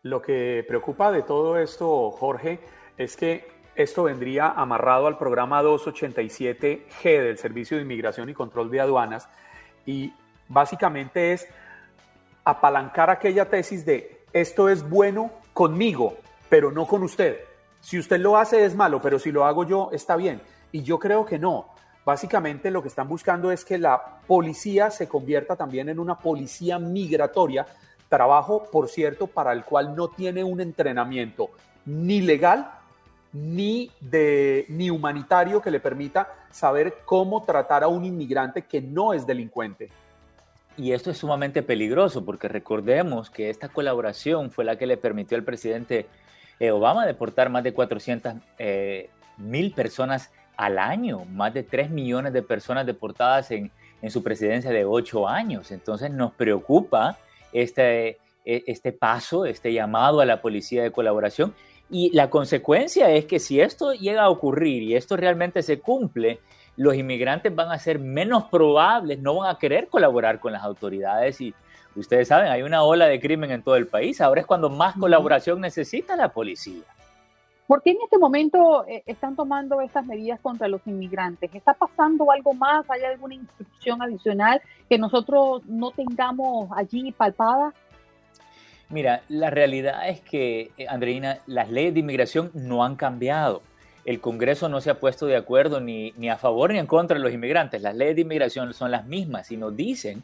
[0.02, 2.62] Lo que preocupa de todo esto, Jorge,
[2.98, 8.80] es que esto vendría amarrado al programa 287G del Servicio de Inmigración y Control de
[8.80, 9.28] Aduanas
[9.86, 10.14] y
[10.48, 11.50] básicamente es
[12.46, 16.16] apalancar aquella tesis de esto es bueno conmigo,
[16.48, 17.42] pero no con usted.
[17.84, 20.42] Si usted lo hace es malo, pero si lo hago yo está bien.
[20.72, 21.68] Y yo creo que no.
[22.06, 26.80] Básicamente lo que están buscando es que la policía se convierta también en una policía
[26.80, 27.68] migratoria,
[28.08, 31.50] trabajo, por cierto, para el cual no tiene un entrenamiento
[31.86, 32.72] ni legal
[33.34, 39.14] ni, de, ni humanitario que le permita saber cómo tratar a un inmigrante que no
[39.14, 39.90] es delincuente.
[40.78, 45.38] Y esto es sumamente peligroso porque recordemos que esta colaboración fue la que le permitió
[45.38, 46.08] al presidente
[46.60, 52.34] eh, Obama deportar más de 400 eh, mil personas al año, más de 3 millones
[52.34, 53.72] de personas deportadas en,
[54.10, 55.72] su presidencia de 8 años.
[55.72, 57.18] Entonces nos preocupa
[57.54, 61.54] este, e, este paso, este llamado a la policía de colaboración.
[61.90, 66.40] Y la consecuencia es que si esto llega a ocurrir y esto realmente se cumple,
[66.76, 71.40] los inmigrantes van a ser menos probables, no van a querer colaborar con las autoridades
[71.40, 71.54] y
[71.96, 74.22] ustedes saben, hay una ola de crimen en todo el país.
[74.22, 76.84] Ahora es cuando más colaboración necesita la policía.
[77.68, 81.50] ¿Por qué en este momento eh, están tomando estas medidas contra los inmigrantes?
[81.54, 82.90] ¿Está pasando algo más?
[82.90, 87.74] ¿Hay alguna instrucción adicional que nosotros no tengamos allí palpada?
[88.90, 93.62] Mira, la realidad es que, eh, Andreina, las leyes de inmigración no han cambiado.
[94.04, 97.18] El Congreso no se ha puesto de acuerdo ni, ni a favor ni en contra
[97.18, 97.82] de los inmigrantes.
[97.82, 100.24] Las leyes de inmigración son las mismas y nos dicen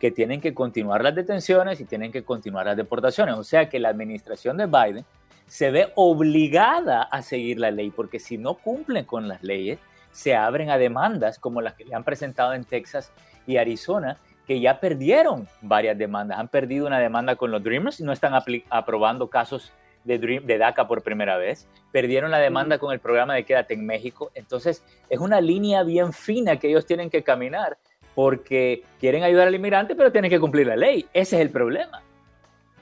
[0.00, 3.36] que tienen que continuar las detenciones y tienen que continuar las deportaciones.
[3.36, 5.04] O sea que la administración de Biden
[5.46, 9.78] se ve obligada a seguir la ley, porque si no cumplen con las leyes,
[10.10, 13.12] se abren a demandas como las que le han presentado en Texas
[13.46, 16.38] y Arizona, que ya perdieron varias demandas.
[16.38, 18.32] Han perdido una demanda con los Dreamers y no están
[18.70, 19.72] aprobando casos
[20.04, 21.68] de, Dream, de DACA por primera vez.
[21.92, 24.30] Perdieron la demanda con el programa de Quédate en México.
[24.34, 27.76] Entonces, es una línea bien fina que ellos tienen que caminar
[28.14, 31.06] porque quieren ayudar al inmigrante, pero tienen que cumplir la ley.
[31.12, 32.02] Ese es el problema.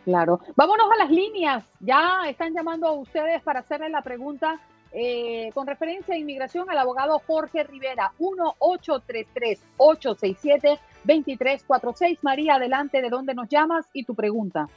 [0.05, 0.41] Claro.
[0.57, 1.65] Vámonos a las líneas.
[1.81, 4.59] Ya están llamando a ustedes para hacerle la pregunta
[4.93, 10.79] eh, con referencia a inmigración al abogado Jorge Rivera, 1-833-867-2346.
[11.05, 12.19] 2346.
[12.23, 14.69] María, adelante, ¿de dónde nos llamas y tu pregunta?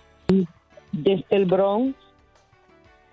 [0.91, 1.95] Desde el Bronx.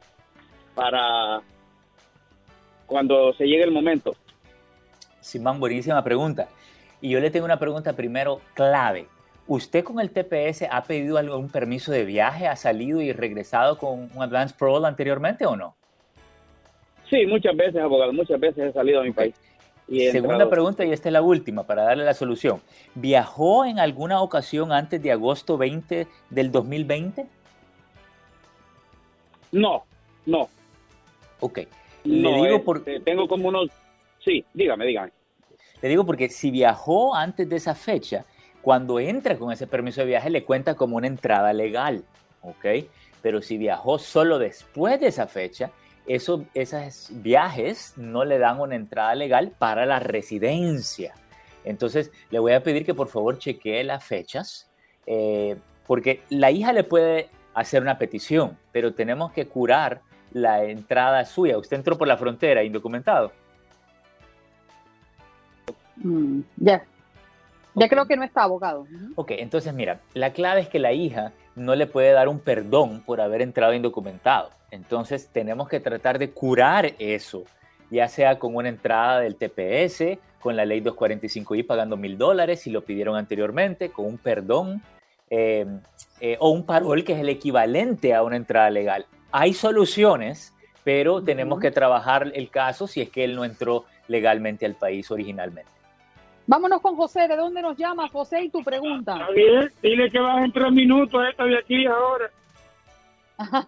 [0.76, 1.42] para
[2.86, 4.16] cuando se llegue el momento.
[5.28, 6.48] Simán, buenísima pregunta.
[7.02, 9.08] Y yo le tengo una pregunta primero clave.
[9.46, 12.48] ¿Usted con el TPS ha pedido algún permiso de viaje?
[12.48, 15.76] ¿Ha salido y regresado con un Advance Parole anteriormente o no?
[17.10, 19.36] Sí, muchas veces, abogado, muchas veces he salido a mi país.
[20.12, 22.62] Segunda pregunta, y esta es la última para darle la solución.
[22.96, 27.26] ¿Viajó en alguna ocasión antes de agosto 20 del 2020?
[29.52, 29.84] No,
[30.26, 30.50] no.
[31.42, 31.60] Ok.
[32.06, 32.76] Le digo.
[32.76, 33.70] Este, tengo como unos...
[34.20, 35.17] Sí, dígame, dígame.
[35.82, 38.26] Le digo porque si viajó antes de esa fecha,
[38.62, 42.04] cuando entra con ese permiso de viaje le cuenta como una entrada legal,
[42.42, 42.66] ¿ok?
[43.22, 45.72] Pero si viajó solo después de esa fecha,
[46.08, 46.42] esos
[47.12, 51.14] viajes no le dan una entrada legal para la residencia.
[51.66, 54.70] Entonces, le voy a pedir que por favor chequee las fechas,
[55.06, 61.26] eh, porque la hija le puede hacer una petición, pero tenemos que curar la entrada
[61.26, 61.58] suya.
[61.58, 63.32] Usted entró por la frontera indocumentado.
[66.04, 66.84] Mm, ya,
[67.76, 68.88] ya creo que no está abogado.
[69.16, 73.02] Ok, entonces mira, la clave es que la hija no le puede dar un perdón
[73.06, 74.50] por haber entrado indocumentado.
[74.72, 77.44] Entonces tenemos que tratar de curar eso,
[77.90, 82.70] ya sea con una entrada del TPS, con la ley 245i pagando mil dólares, si
[82.70, 84.82] lo pidieron anteriormente, con un perdón
[85.30, 85.82] em,
[86.20, 89.06] eh, o un parol que es el equivalente a una entrada legal.
[89.32, 94.66] Hay soluciones, pero tenemos que trabajar el caso si es que él no entró legalmente
[94.66, 95.77] al país originalmente.
[96.48, 97.28] Vámonos con José.
[97.28, 98.44] ¿De dónde nos llamas, José?
[98.44, 99.18] Y tu pregunta.
[99.18, 99.70] Está bien.
[99.84, 102.30] Dile que vas en tres minutos esta de aquí ahora.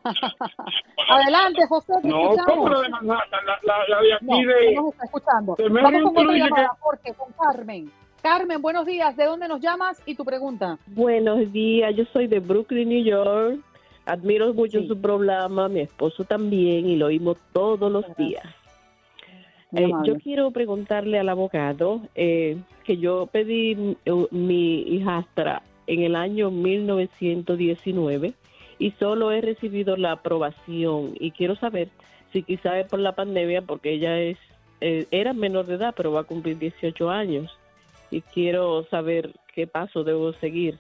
[1.10, 1.94] Adelante, José.
[2.04, 3.40] no, ¿cómo lo de Manhattan?
[3.64, 4.76] La, de aquí de.
[4.76, 5.56] No está escuchando.
[5.70, 7.92] Vamos con otra llamada, Jorge, con Carmen.
[8.22, 9.16] Carmen, buenos días.
[9.16, 10.78] ¿De dónde nos llamas y tu pregunta?
[10.88, 11.96] Buenos días.
[11.96, 13.60] Yo soy de Brooklyn, New York.
[14.06, 18.44] Admiro mucho su programa, mi esposo también, y lo oímos todos los días.
[19.74, 26.16] Eh, yo quiero preguntarle al abogado eh, que yo pedí eh, mi hijastra en el
[26.16, 28.34] año 1919
[28.80, 31.14] y solo he recibido la aprobación.
[31.20, 31.90] Y quiero saber
[32.34, 34.38] si quizá es por la pandemia porque ella es
[34.82, 37.52] era menor de edad pero va a cumplir 18 años.
[38.12, 40.80] Y quiero saber qué paso debo seguir.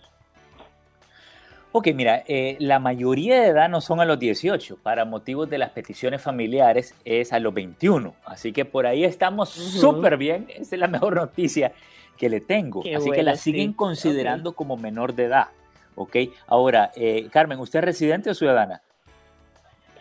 [1.71, 5.60] Ok, mira, eh, la mayoría de edad no son a los 18, para motivos de
[5.60, 10.75] las peticiones familiares es a los 21, así que por ahí estamos súper bien, esa
[10.75, 11.71] es la mejor noticia
[12.17, 15.49] que le tengo, así que la siguen considerando como menor de edad,
[15.93, 16.17] ok.
[16.47, 18.82] Ahora, eh, Carmen, ¿usted es residente o ciudadana?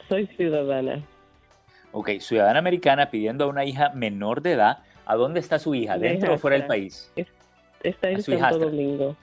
[0.09, 1.03] Soy ciudadana.
[1.93, 5.99] Ok, ciudadana americana pidiendo a una hija menor de edad, ¿a dónde está su hija?
[5.99, 7.13] ¿Dentro o fuera del país?
[7.83, 9.17] Está en Santo Domingo.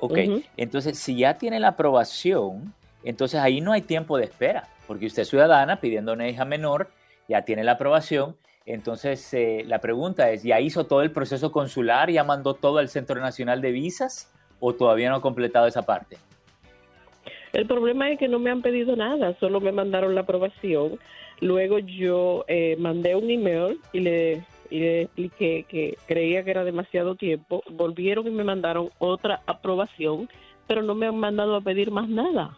[0.00, 0.18] Ok,
[0.56, 2.72] entonces si ya tiene la aprobación,
[3.04, 6.88] entonces ahí no hay tiempo de espera, porque usted es ciudadana pidiendo una hija menor,
[7.28, 12.10] ya tiene la aprobación, entonces eh, la pregunta es, ¿ya hizo todo el proceso consular,
[12.10, 16.16] ya mandó todo al Centro Nacional de Visas o todavía no ha completado esa parte?
[17.52, 20.98] El problema es que no me han pedido nada, solo me mandaron la aprobación.
[21.40, 26.64] Luego yo eh, mandé un email y le y le expliqué que creía que era
[26.64, 30.28] demasiado tiempo, volvieron y me mandaron otra aprobación,
[30.66, 32.56] pero no me han mandado a pedir más nada.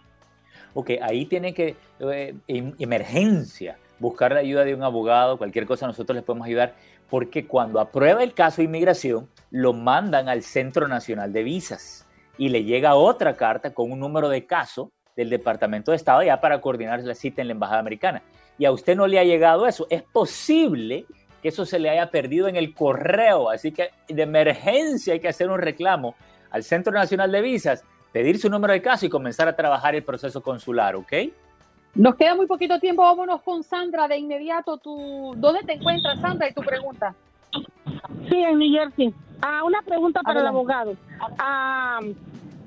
[0.75, 2.35] Ok, ahí tiene que, eh,
[2.79, 6.75] emergencia, buscar la ayuda de un abogado, cualquier cosa nosotros les podemos ayudar,
[7.09, 12.07] porque cuando aprueba el caso de inmigración, lo mandan al Centro Nacional de Visas
[12.39, 16.41] y le llega otra carta con un número de caso del Departamento de Estado ya
[16.41, 18.23] para coordinar la cita en la Embajada Americana.
[18.59, 19.87] Y a usted no le ha llegado eso.
[19.91, 21.07] Es posible
[21.43, 23.51] que eso se le haya perdido en el correo.
[23.51, 26.15] Así que de emergencia hay que hacer un reclamo
[26.51, 30.05] al Centro Nacional de Visas, pedir su número de caso y comenzar a trabajar el
[30.05, 31.13] proceso consular, ¿ok?
[31.95, 34.79] Nos queda muy poquito tiempo, vámonos con Sandra de inmediato.
[34.79, 36.49] ¿Tú, ¿Dónde te encuentras, Sandra?
[36.49, 37.15] Y tu pregunta.
[38.31, 39.13] Sí, en New Jersey.
[39.43, 40.95] Ah, una pregunta para el abogado.
[41.39, 42.01] Ah,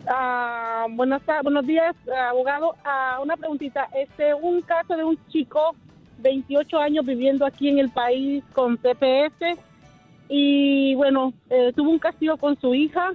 [0.08, 1.96] ah, buenos, buenos días,
[2.30, 2.76] abogado.
[2.84, 3.88] Ah, una preguntita.
[3.96, 5.76] Este, un caso de un chico
[6.20, 9.60] 28 años viviendo aquí en el país con TPS
[10.28, 13.14] y bueno, eh, tuvo un castigo con su hija,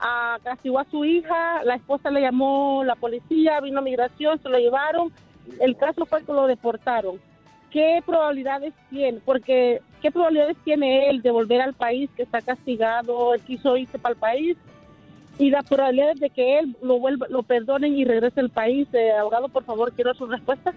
[0.00, 4.48] ah, castigó a su hija, la esposa le llamó la policía, vino a migración, se
[4.48, 5.12] lo llevaron,
[5.60, 7.16] el caso fue que lo deportaron.
[7.70, 9.20] ¿Qué probabilidades tiene?
[9.22, 13.98] Porque, ¿qué probabilidades tiene él de volver al país que está castigado, él quiso irse
[13.98, 14.56] para el país?
[15.38, 18.88] Y las probabilidades de que él lo vuelva, lo perdonen y regrese al país.
[18.92, 20.72] Eh, abogado, por favor, quiero su respuesta.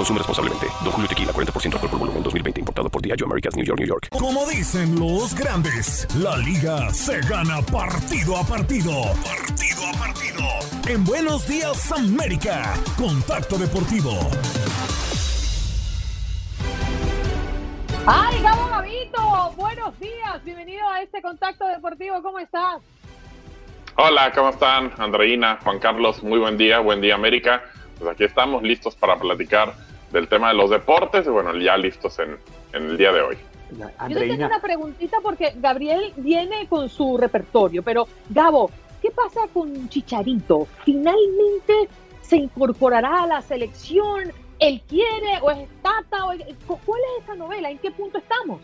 [0.00, 0.66] Consume responsablemente.
[0.82, 2.60] Don Julio Tequila, 40% alcohol por volumen, 2020.
[2.60, 4.08] Importado por Diageo Americas, New York, New York.
[4.18, 8.90] Como dicen los grandes, la liga se gana partido a partido.
[9.22, 10.40] Partido a partido.
[10.88, 12.72] En Buenos Días, América.
[12.96, 14.12] Contacto Deportivo.
[18.06, 19.52] ¡Ay, Gabo Gavito!
[19.54, 20.42] Buenos días.
[20.42, 22.22] Bienvenido a este Contacto Deportivo.
[22.22, 22.80] ¿Cómo estás?
[23.96, 24.92] Hola, ¿cómo están?
[24.96, 26.78] Andreina, Juan Carlos, muy buen día.
[26.78, 27.62] Buen día, América
[28.00, 29.74] pues aquí estamos listos para platicar
[30.12, 32.38] del tema de los deportes y bueno, ya listos en,
[32.72, 33.38] el día de hoy.
[34.08, 39.88] Yo tengo una preguntita porque Gabriel viene con su repertorio, pero Gabo, ¿qué pasa con
[39.88, 40.66] Chicharito?
[40.84, 41.88] ¿Finalmente
[42.20, 44.32] se incorporará a la selección?
[44.58, 46.24] ¿Él quiere o es Tata?
[46.66, 47.70] ¿Cuál es esa novela?
[47.70, 48.60] ¿En qué punto estamos?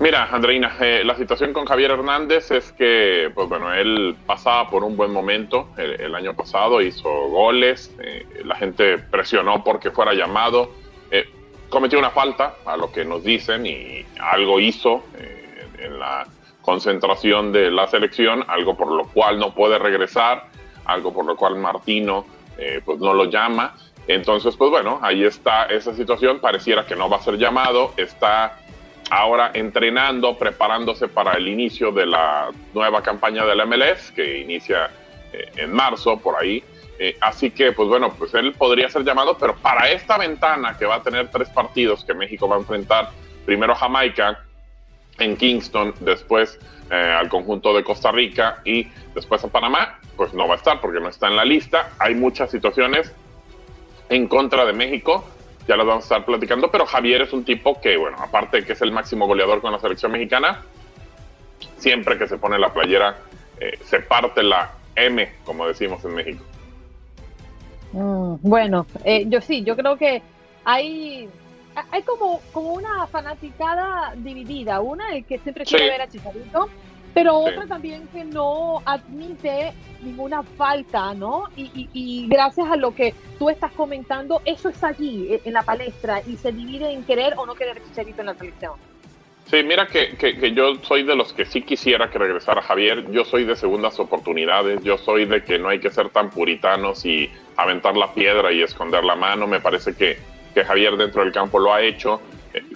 [0.00, 4.82] Mira, Andreina, eh, la situación con Javier Hernández es que, pues bueno, él pasaba por
[4.82, 10.70] un buen momento el, año pasado, hizo goles, eh, la gente presionó porque fuera llamado,
[11.10, 11.28] eh,
[11.68, 15.04] cometió una falta, a lo que nos dicen, y algo hizo
[15.78, 16.26] en la
[16.62, 20.46] concentración de la selección, algo por lo cual no puede regresar,
[20.86, 22.24] algo por lo cual Martino
[22.86, 23.76] pues no lo llama.
[24.06, 28.60] Entonces, pues bueno, ahí está esa situación, pareciera que no va a ser llamado, está
[29.10, 34.90] ahora entrenando, preparándose para el inicio de la nueva campaña del MLS, que inicia
[35.32, 36.62] eh, en marzo, por ahí.
[36.98, 40.84] Eh, así que, pues bueno, pues él podría ser llamado, pero para esta ventana que
[40.84, 43.10] va a tener tres partidos que México va a enfrentar,
[43.46, 44.44] primero Jamaica
[45.18, 46.58] en Kingston, después
[46.90, 50.80] eh, al conjunto de Costa Rica y después a Panamá, pues no va a estar
[50.80, 51.90] porque no está en la lista.
[51.98, 53.14] Hay muchas situaciones
[54.08, 55.24] en contra de México,
[55.70, 58.66] ya las vamos a estar platicando, pero Javier es un tipo que, bueno, aparte de
[58.66, 60.64] que es el máximo goleador con la selección mexicana,
[61.78, 63.16] siempre que se pone la playera
[63.84, 66.44] se parte la M, como decimos en México.
[67.92, 70.22] Mm, bueno, eh, yo sí, yo creo que
[70.64, 71.28] hay,
[71.90, 74.80] hay como, como una fanaticada dividida.
[74.80, 76.68] Una, el que siempre quiere ver a Chicharito,
[77.14, 81.44] pero otra también que no admite ninguna falta, ¿no?
[81.56, 85.62] Y, y, gracias a lo que tú estás comentando, eso está allí eh, en la
[85.62, 88.72] palestra y se divide en querer o no querer Chicharito en la selección.
[89.50, 93.10] Sí, mira que, que, yo soy de los que sí quisiera que regresara Javier.
[93.10, 94.80] Yo soy de segundas oportunidades.
[94.84, 98.62] Yo soy de que no hay que ser tan puritanos y aventar la piedra y
[98.62, 99.48] esconder la mano.
[99.48, 100.18] Me parece que,
[100.54, 102.20] que Javier dentro del campo lo ha hecho.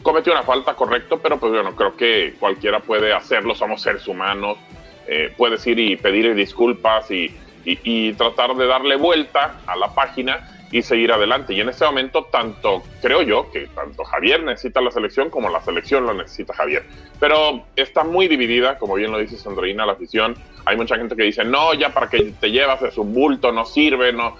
[0.02, 3.54] Cometió una falta, correcto, pero pues bueno, creo que cualquiera puede hacerlo.
[3.54, 4.58] Somos seres humanos.
[5.06, 7.34] Eh, puedes ir y pedir disculpas y,
[8.18, 11.54] tratar de darle vuelta a la página y seguir adelante.
[11.54, 15.62] Y en este momento, tanto creo yo que tanto Javier necesita la selección como la
[15.62, 16.84] selección lo necesita Javier.
[17.18, 20.36] Pero está muy dividida, como bien lo dice Sandrina, la afición.
[20.66, 23.64] Hay mucha gente que dice, no, ya para que te llevas es un bulto, no
[23.64, 24.36] sirve, no.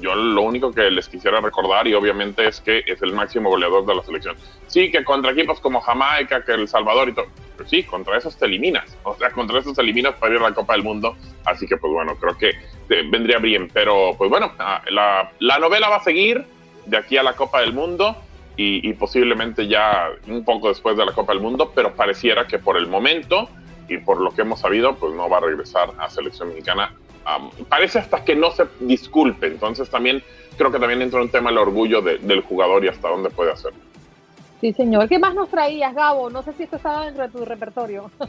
[0.00, 3.86] Yo lo único que les quisiera recordar, y obviamente, es que es el máximo goleador
[3.86, 4.36] de la selección.
[4.66, 7.26] Sí, que contra equipos como Jamaica, que El Salvador y todo.
[7.56, 8.96] Pero sí, contra esos te eliminas.
[9.04, 11.16] O sea, contra esos te eliminas para ir a la Copa del Mundo.
[11.44, 13.68] Así que, pues bueno, creo que eh, vendría bien.
[13.72, 16.44] Pero, pues bueno, ah, la, la, novela va a seguir
[16.86, 18.16] de aquí a la Copa del Mundo.
[18.56, 22.60] Y, y, posiblemente ya un poco después de la Copa del Mundo, pero pareciera que
[22.60, 23.48] por el momento
[23.88, 26.94] y por lo que hemos sabido, pues no va a regresar a selección mexicana
[27.68, 29.46] parece hasta que no se disculpe.
[29.46, 30.22] Entonces también
[30.56, 33.80] creo que también entra un tema el orgullo del jugador y hasta dónde puede hacerlo.
[34.60, 35.08] Sí, señor.
[35.08, 36.30] ¿Qué más nos traías, Gabo?
[36.30, 38.10] No sé si esto estaba dentro de tu repertorio.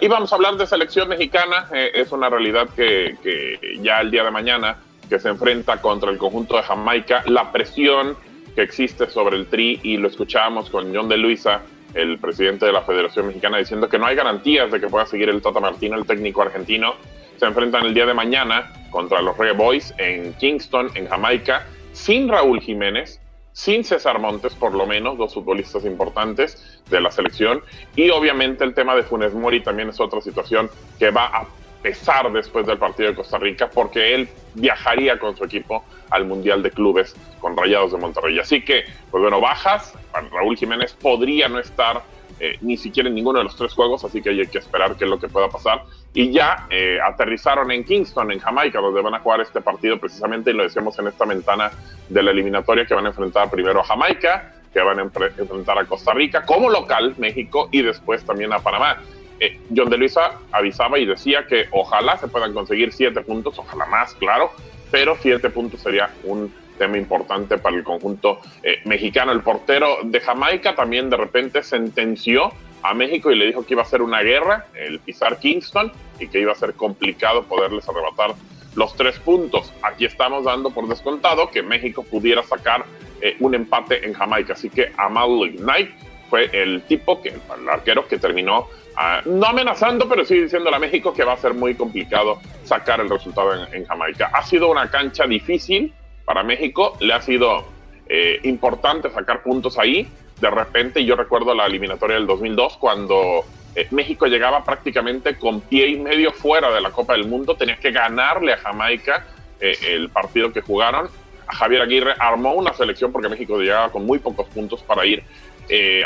[0.00, 1.68] Y vamos a hablar de selección mexicana.
[1.70, 4.78] Eh, es una realidad que, que, ya el día de mañana
[5.10, 8.16] que se enfrenta contra el conjunto de Jamaica, la presión
[8.54, 11.60] que existe sobre el Tri, y lo escuchábamos con John de Luisa,
[11.92, 15.28] el presidente de la Federación Mexicana, diciendo que no hay garantías de que pueda seguir
[15.28, 16.94] el Tata Martino, el técnico argentino,
[17.36, 22.28] se enfrentan el día de mañana contra los Reggae Boys en Kingston, en Jamaica, sin
[22.28, 23.20] Raúl Jiménez,
[23.52, 27.62] sin César Montes, por lo menos, dos futbolistas importantes de la selección.
[27.96, 30.68] Y obviamente el tema de Funes Mori también es otra situación
[30.98, 31.46] que va a
[31.82, 36.62] pesar después del partido de Costa Rica, porque él viajaría con su equipo al Mundial
[36.62, 38.38] de Clubes con Rayados de Monterrey.
[38.38, 39.94] Así que, pues bueno, bajas.
[40.32, 42.02] Raúl Jiménez podría no estar
[42.40, 45.04] eh, ni siquiera en ninguno de los tres juegos, así que hay que esperar qué
[45.04, 45.84] es lo que pueda pasar.
[46.14, 50.52] Y ya eh, aterrizaron en Kingston, en Jamaica, donde van a jugar este partido precisamente,
[50.52, 51.72] y lo decíamos en esta ventana
[52.08, 55.84] de la eliminatoria, que van a enfrentar primero a Jamaica, que van a enfrentar a
[55.86, 58.98] Costa Rica como local, México, y después también a Panamá.
[59.40, 63.86] Eh, John de Luisa avisaba y decía que ojalá se puedan conseguir siete puntos, ojalá
[63.86, 64.52] más, claro,
[64.92, 69.32] pero siete puntos sería un tema importante para el conjunto eh, mexicano.
[69.32, 72.52] El portero de Jamaica también de repente sentenció
[72.84, 76.28] a México y le dijo que iba a ser una guerra, el pisar Kingston, y
[76.28, 78.34] que iba a ser complicado poderles arrebatar
[78.74, 79.72] los tres puntos.
[79.82, 82.84] Aquí estamos dando por descontado que México pudiera sacar
[83.22, 84.52] eh, un empate en Jamaica.
[84.52, 85.92] Así que Amal Knight
[86.28, 90.78] fue el tipo, que, el arquero que terminó ah, no amenazando, pero sí diciéndole a
[90.78, 94.30] México que va a ser muy complicado sacar el resultado en, Jamaica.
[94.34, 95.94] Ha sido una cancha difícil,
[96.26, 96.98] para México.
[97.00, 97.64] Le ha sido
[98.10, 100.06] eh, importante sacar puntos ahí.
[100.40, 105.88] De repente, yo recuerdo la eliminatoria del 2002 cuando eh, México llegaba prácticamente con pie
[105.88, 107.56] y medio fuera de la Copa del Mundo.
[107.56, 109.26] Tenía que ganarle a Jamaica
[109.60, 111.08] eh, el partido que jugaron.
[111.46, 115.22] Javier Aguirre armó una selección porque México llegaba con muy pocos puntos para ir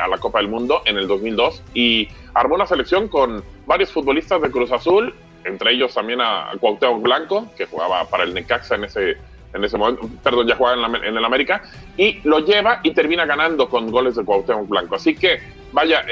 [0.01, 4.41] a la Copa del Mundo en el 2002 y armó una selección con varios futbolistas
[4.41, 5.13] de Cruz Azul,
[5.45, 9.17] entre ellos también a Cuauhtémoc Blanco, que jugaba para el Necaxa en ese
[9.53, 11.63] en ese momento, perdón, ya juega en, en, el América,
[11.97, 14.97] y lo lleva y termina ganando con goles de Cuauhtémoc Blanco.
[14.97, 15.41] Así que,
[15.73, 16.05] vaya,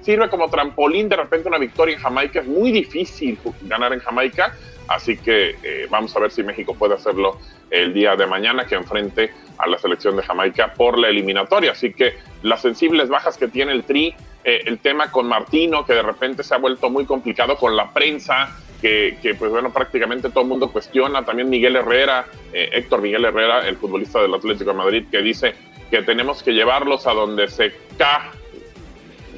[0.00, 2.40] sirve como trampolín de repente una victoria en Jamaica.
[2.40, 4.54] Es muy difícil ganar en Jamaica,
[4.88, 7.38] así que eh, vamos a ver si México puede hacerlo
[7.70, 11.72] el día de mañana, que enfrente a la selección de Jamaica por la eliminatoria.
[11.72, 15.94] Así que las sensibles bajas que tiene el Tri eh, el tema con Martino, que
[15.94, 18.54] de repente se ha vuelto muy complicado con la prensa,
[18.84, 23.66] que, pues bueno, prácticamente todo el mundo cuestiona, también Miguel Herrera, eh, Héctor Miguel Herrera,
[23.66, 25.54] el futbolista del Atlético de Madrid, que dice
[25.90, 28.30] que tenemos que llevarlos a donde se cae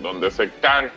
[0.02, 0.90] donde se caen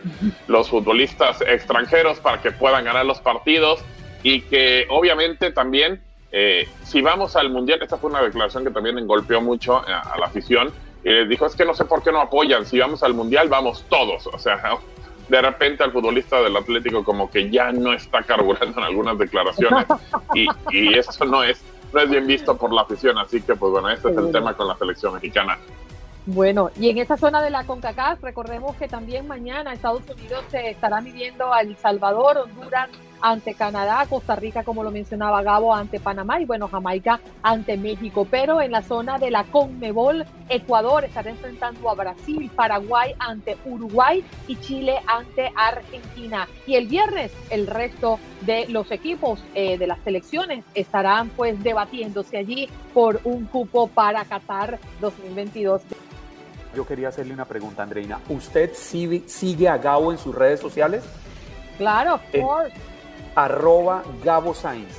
[0.46, 3.82] los futbolistas extranjeros para que puedan ganar los partidos.
[4.22, 8.98] Y que obviamente también eh, si vamos al Mundial, esta fue una declaración que también
[8.98, 10.72] engolpeó mucho a, la afición,
[11.02, 13.48] y les dijo, es que no sé por qué no apoyan, si vamos al Mundial
[13.48, 14.78] vamos todos, o sea,
[15.30, 19.86] de repente al futbolista del Atlético como que ya no está carburando en algunas declaraciones
[20.34, 21.62] y, y eso no es,
[21.92, 24.54] no es bien visto por la afición, así que pues bueno, este es el tema
[24.54, 25.56] con la selección mexicana.
[26.26, 30.70] Bueno, y en esa zona de la CONCACAF, recordemos que también mañana Estados Unidos se
[30.70, 36.00] estará midiendo a El Salvador, Honduras ante Canadá, Costa Rica, como lo mencionaba Gabo, ante
[36.00, 38.26] Panamá y bueno, Jamaica ante México.
[38.30, 44.24] Pero en la zona de la CONMEBOL, Ecuador estará enfrentando a Brasil, Paraguay ante Uruguay
[44.48, 46.48] y Chile ante Argentina.
[46.66, 52.36] Y el viernes el resto de los equipos eh, de las selecciones estarán pues debatiéndose
[52.38, 55.82] allí por un cupo para Qatar 2022.
[56.74, 58.20] Yo quería hacerle una pregunta, Andreina.
[58.28, 61.02] ¿Usted sigue, sigue a Gabo en sus redes sociales?
[61.78, 62.70] Claro, por
[63.34, 64.98] arroba Gabo Sainz.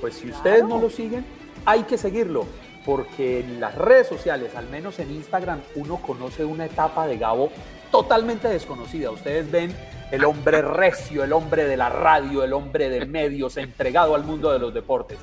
[0.00, 1.24] Pues si ustedes no lo siguen,
[1.64, 2.46] hay que seguirlo,
[2.84, 7.50] porque en las redes sociales, al menos en Instagram, uno conoce una etapa de Gabo
[7.90, 9.10] totalmente desconocida.
[9.10, 9.72] Ustedes ven
[10.10, 14.52] el hombre recio, el hombre de la radio, el hombre de medios, entregado al mundo
[14.52, 15.18] de los deportes.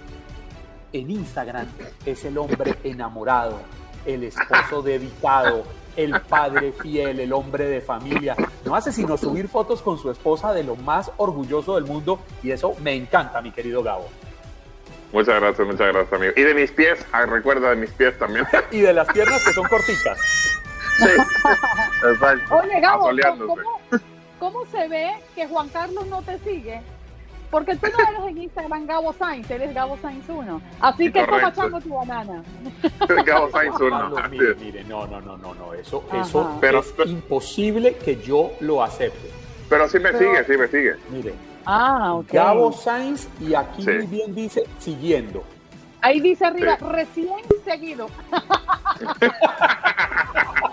[0.94, 1.68] En Instagram
[2.06, 3.60] es el hombre enamorado,
[4.14, 5.64] el esposo dedicado,
[5.96, 8.36] el padre fiel, el hombre de familia.
[8.66, 12.52] No hace sino subir fotos con su esposa de lo más orgulloso del mundo y
[12.52, 14.10] eso me encanta, mi querido Gabo.
[15.12, 16.34] Muchas gracias, muchas gracias, amigo.
[16.36, 18.46] Y de mis pies, ah, recuerda de mis pies también.
[18.72, 20.20] y de las piernas que son cortitas.
[20.98, 21.10] Sí,
[22.12, 22.56] exacto.
[22.56, 23.10] Oye, Gabo,
[24.40, 26.82] ¿cómo se ve que Juan Carlos no te sigue?
[27.50, 30.62] Porque tú no eres en Instagram Gabo Sainz, eres Gabo Sainz 1.
[30.80, 32.44] Así que toma chango tu banana.
[33.26, 34.10] Gabo Sainz 1.
[34.10, 35.74] No, mire, mire, no, no, no, no, no.
[35.74, 39.30] Eso, eso pero, es imposible que yo lo acepte.
[39.70, 40.96] Pero sí me sigue, sí me sigue.
[41.12, 41.34] Mire.
[41.66, 42.32] Ah, ok.
[42.32, 45.44] Gabo Sainz y aquí muy bien dice siguiendo.
[46.02, 48.08] Ahí dice arriba, recién seguido.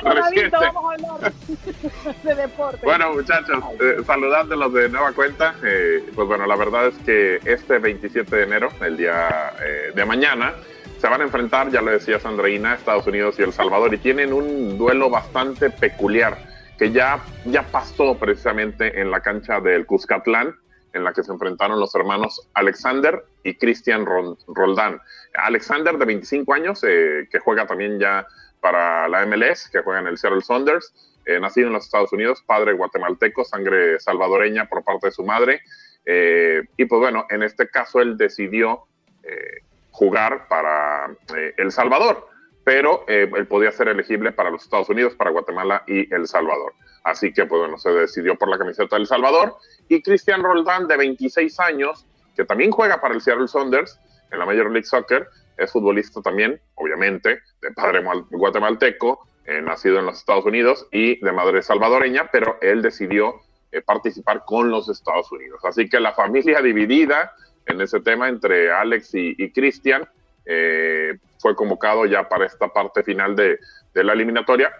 [2.82, 5.54] Bueno, muchachos, eh, saludándolos de nueva cuenta.
[5.62, 10.04] Eh, pues bueno, la verdad es que este 27 de enero, el día eh, de
[10.04, 10.54] mañana,
[10.98, 14.32] se van a enfrentar, ya lo decía Sandreina, Estados Unidos y El Salvador, y tienen
[14.32, 16.38] un duelo bastante peculiar
[16.78, 20.56] que ya, ya pasó precisamente en la cancha del Cuscatlán,
[20.92, 25.00] en la que se enfrentaron los hermanos Alexander y Cristian Roldán.
[25.34, 28.26] Alexander, de 25 años, que juega también ya
[28.60, 30.92] para la MLS, que juega en el Seattle Saunders,
[31.26, 35.62] eh, nacido en los Estados Unidos, padre guatemalteco, sangre salvadoreña por parte de su madre.
[36.04, 38.86] Eh, y pues bueno, en este caso él decidió
[39.22, 41.14] eh, jugar para
[41.56, 42.26] El Salvador,
[42.64, 46.72] pero él podía ser elegible para los Estados Unidos, para Guatemala y El Salvador.
[47.04, 49.56] Así que pues bueno, se decidió por la camiseta del Salvador.
[49.88, 52.06] Y Cristian Roldán, de 26 años,
[52.36, 53.98] que también juega para el Seattle Saunders
[54.30, 55.28] en la Major League Soccer,
[55.60, 61.32] es futbolista también, obviamente, de padre guatemalteco, eh, nacido en los Estados Unidos y de
[61.32, 63.40] madre salvadoreña, pero él decidió
[63.72, 65.60] eh, participar con los Estados Unidos.
[65.64, 67.32] Así que la familia dividida
[67.66, 70.08] en ese tema entre Alex y, Cristian
[70.46, 73.58] eh, fue convocado ya para esta parte final de,
[73.94, 74.72] de la eliminatoria.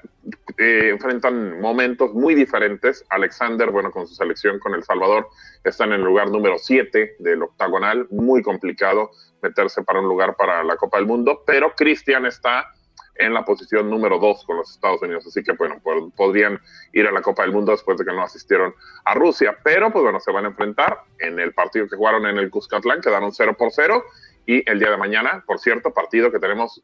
[0.56, 3.04] enfrentan momentos muy diferentes.
[3.08, 5.28] Alexander, bueno, con su selección con El Salvador,
[5.64, 9.10] está en el lugar número 7 del octagonal, muy complicado
[9.42, 12.74] meterse para un lugar para la Copa del Mundo, pero Cristian está
[13.16, 15.80] en la posición número 2 con los Estados Unidos, así que bueno,
[16.16, 16.58] podrían
[16.92, 20.02] ir a la Copa del Mundo después de que no asistieron a Rusia, pero pues
[20.02, 23.56] bueno, se van a enfrentar en el partido que jugaron en el Cuscatlán, quedaron 0
[23.58, 24.04] por 0,
[24.46, 26.82] y el día de mañana, por cierto, partido que tenemos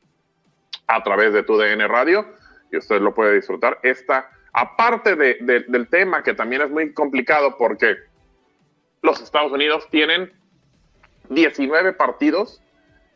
[0.87, 2.27] a través de tu DN Radio,
[2.71, 7.97] y usted lo puede disfrutar, esta, aparte del tema que también es muy complicado porque
[9.03, 10.33] los Estados Unidos tienen
[11.29, 12.63] 19 partidos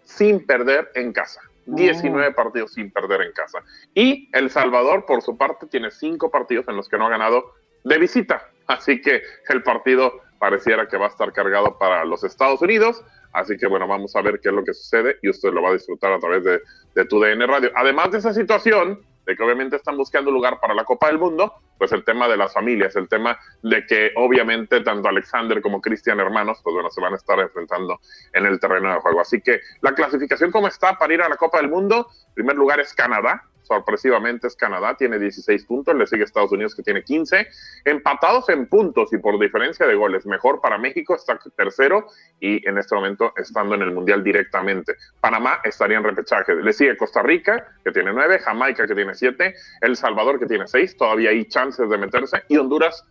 [0.05, 1.41] sin perder en casa.
[1.67, 3.61] 19 partidos sin perder en casa.
[3.95, 7.55] Y El Salvador, por su parte, tiene 5 partidos en los que no ha ganado
[7.85, 8.49] de visita.
[8.67, 13.05] Así que el partido pareciera que va a estar cargado para los Estados Unidos.
[13.33, 15.69] Así que bueno, vamos a ver qué es lo que sucede y usted lo va
[15.69, 16.61] a disfrutar a través de,
[16.95, 17.71] de tu DN Radio.
[17.77, 21.55] Además de esa situación, de que obviamente están buscando lugar para la Copa del Mundo,
[21.81, 26.21] pues el tema de las familias, el tema de que obviamente tanto Alexander como Cristian
[26.21, 27.99] hermanos, pues bueno, se van a estar enfrentando
[28.35, 29.23] en el terreno de juego.
[29.23, 32.81] Así que la clasificación como está para ir a la Copa del Mundo, primer lugar
[32.81, 37.47] es Canadá, sorpresivamente es Canadá, tiene 16 puntos, le sigue Estados Unidos que tiene 15,
[37.85, 42.09] empatados en puntos y por diferencia de goles, mejor para México, está tercero
[42.41, 44.97] y en este momento estando en el Mundial directamente.
[45.21, 49.55] Panamá estaría en repechaje, le sigue Costa Rica que tiene 9, Jamaica que tiene 7,
[49.83, 53.05] El Salvador que tiene 6, todavía hay chances de meterse y Honduras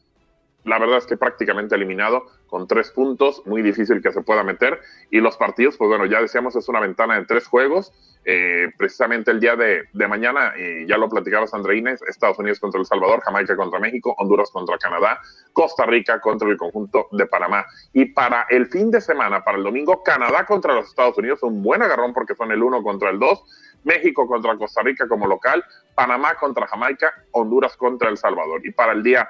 [0.66, 4.80] la verdad es que prácticamente eliminado con tres puntos, muy difícil que se pueda meter.
[5.10, 7.94] Y los partidos, pues bueno, ya decíamos, es una ventana de tres juegos.
[8.26, 12.86] Eh, precisamente el día de, mañana, y ya lo platicabas, Andreina, Estados Unidos contra El
[12.86, 15.22] Salvador, Jamaica contra México, Honduras contra Canadá,
[15.54, 17.66] Costa Rica contra el conjunto de Panamá.
[17.94, 21.64] Y para el fin de semana, para el domingo, Canadá contra los Estados Unidos, un
[21.64, 23.44] buen agarrón porque son el uno contra el dos.
[23.84, 25.64] México contra Costa Rica como local,
[26.00, 28.66] Panamá contra Jamaica, Honduras contra El Salvador.
[28.66, 29.28] Y para el día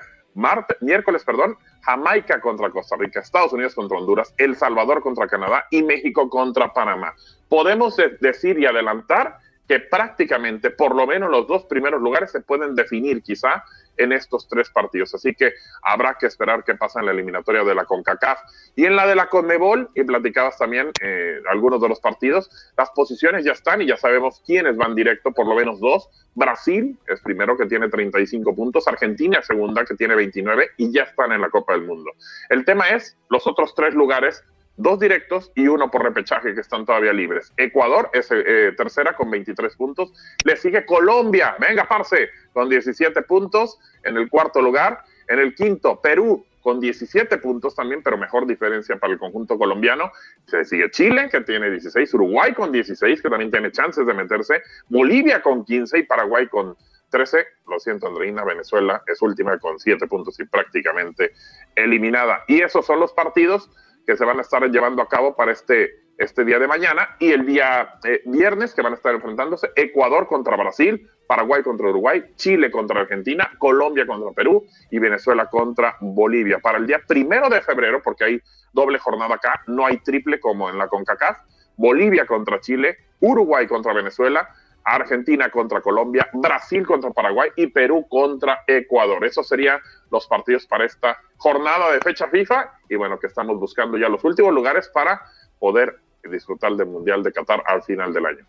[0.82, 5.82] miércoles, perdón, Jamaica contra Costa Rica, Estados Unidos contra Honduras, El Salvador contra Canadá y
[5.82, 7.16] México contra Panamá.
[7.48, 12.76] Podemos decir y adelantar que prácticamente por lo menos los dos primeros lugares se pueden
[12.76, 13.64] definir quizá
[14.00, 15.14] en estos tres partidos.
[15.14, 18.40] Así que habrá que esperar qué pasa en la eliminatoria de la CONCACAF.
[18.76, 22.90] Y en la de la CONMEBOL, y platicabas también eh, algunos de los partidos, las
[22.92, 26.10] posiciones ya están y ya sabemos quiénes van directo, por lo menos dos.
[26.36, 31.32] Brasil es primero que tiene 35 puntos, Argentina segunda que tiene 29 y ya están
[31.32, 32.12] en la Copa del Mundo.
[32.50, 34.44] El tema es los otros tres lugares
[34.80, 37.54] dos directos y uno por repechaje que están todavía libres.
[37.58, 40.14] Ecuador es eh, tercera con 23 puntos.
[40.46, 45.04] Le sigue Colombia, venga, parce, con 17 puntos en el cuarto lugar.
[45.28, 50.12] En el quinto, Perú con 17 puntos también, pero mejor diferencia para el conjunto colombiano.
[50.46, 54.62] Se sigue Chile, que tiene 16, Uruguay con 16, que también tiene chances de meterse,
[54.88, 56.76] Bolivia con 15 y Paraguay con
[57.10, 57.46] 13.
[57.68, 61.34] Lo siento, Andreina, Venezuela es última con 7 puntos y prácticamente
[61.76, 62.44] eliminada.
[62.48, 63.70] Y esos son los partidos
[64.10, 67.32] que se van a estar llevando a cabo para este, este día de mañana y
[67.32, 72.24] el día eh, viernes que van a estar enfrentándose Ecuador contra Brasil, Paraguay contra Uruguay,
[72.36, 76.58] Chile contra Argentina, Colombia contra Perú y Venezuela contra Bolivia.
[76.58, 78.42] Para el día primero de febrero, porque hay
[78.74, 81.38] doble jornada acá, no hay triple como en la CONCACAF,
[81.78, 84.50] Bolivia contra Chile, Uruguay contra Venezuela,
[84.92, 89.24] Argentina contra Colombia, Brasil contra Paraguay y Perú contra Ecuador.
[89.26, 89.80] Esos serían
[90.12, 94.24] los partidos para esta jornada de fecha FIFA y bueno, que estamos buscando ya los
[94.24, 95.22] últimos lugares para
[95.60, 98.46] poder disfrutar del Mundial de Qatar al final del año.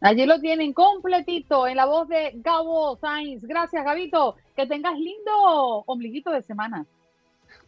[0.00, 3.44] Allí lo tienen completito en la voz de Gabo Sainz.
[3.44, 4.36] Gracias, Gabito.
[4.54, 6.84] Que tengas lindo ombliguito de semana.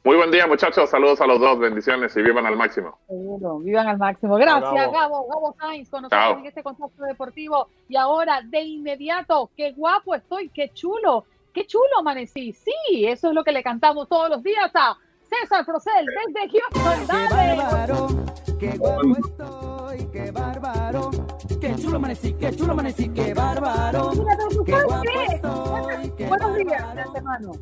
[0.05, 0.89] Muy buen día, muchachos.
[0.91, 1.59] Saludos a los dos.
[1.59, 2.99] Bendiciones y vivan al máximo.
[3.07, 4.37] Seguro, vivan al máximo.
[4.37, 5.27] Gracias, Gabo.
[5.29, 7.69] Gabo Sainz, con nosotros en este contacto deportivo.
[7.89, 12.53] Y ahora, de inmediato, qué guapo estoy, qué chulo, qué chulo amanecí.
[12.53, 14.97] Sí, eso es lo que le cantamos todos los días a
[15.29, 17.07] César Procel desde Houston.
[17.07, 18.29] Dale.
[18.59, 21.11] Qué guapo estoy, qué bárbaro.
[21.61, 24.11] Qué chulo amanecí, qué chulo amanecí, qué bárbaro.
[24.65, 27.53] Qué guapo estoy, qué Buenos días, hermano.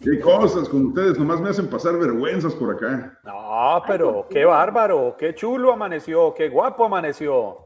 [0.00, 3.18] Qué cosas con ustedes, nomás me hacen pasar vergüenzas por acá.
[3.24, 7.58] No, pero qué bárbaro, qué chulo amaneció, qué guapo amaneció.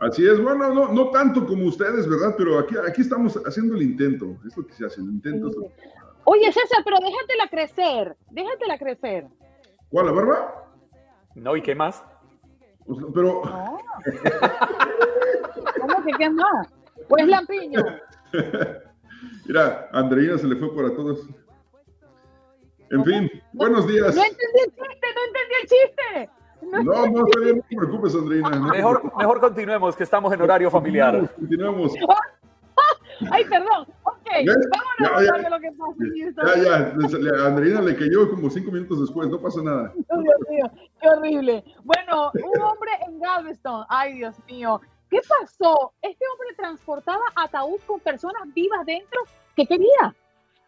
[0.00, 2.34] Así es, bueno, no, no tanto como ustedes, ¿verdad?
[2.36, 5.50] Pero aquí, aquí estamos haciendo el intento, es lo que se hace, el intento.
[6.28, 9.28] Oye, César, pero déjatela crecer, déjatela crecer.
[9.88, 10.66] ¿Cuál, la barba?
[11.36, 12.04] No, ¿y qué más?
[13.14, 13.42] Pero.
[15.80, 16.68] ¿Cómo que qué más?
[17.08, 17.80] Pues lampiño.
[19.46, 21.28] Mira, Andreina se le fue por a todos.
[22.90, 24.16] En fin, buenos días.
[24.16, 26.30] No entendí el chiste, no entendí el chiste.
[26.62, 28.50] No, no, no, no te preocupes, Andreina.
[28.50, 31.30] mejor, mejor continuemos, que estamos en horario familiar.
[31.36, 31.92] Continuemos.
[33.30, 33.86] Ay, perdón.
[34.26, 34.46] Ok,
[34.98, 36.54] vámonos a lo que pasa.
[36.56, 39.92] Ya, ya, Andreina le cayó como cinco minutos después, no pasa nada.
[39.94, 40.70] Dios mío,
[41.00, 41.64] qué horrible.
[41.84, 45.92] Bueno, un hombre en Galveston, ay, Dios mío, ¿qué pasó?
[46.02, 49.20] Este hombre transportaba ataúd con personas vivas dentro.
[49.54, 50.14] ¿Qué quería?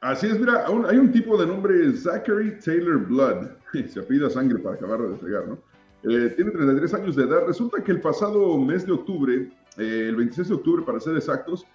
[0.00, 3.48] Así es, mira, hay un tipo de nombre Zachary Taylor Blood,
[3.88, 5.58] se apida sangre para acabar de fregar, ¿no?
[6.04, 7.44] Eh, tiene 33 años de edad.
[7.46, 11.66] Resulta que el pasado mes de octubre, eh, el 26 de octubre para ser exactos,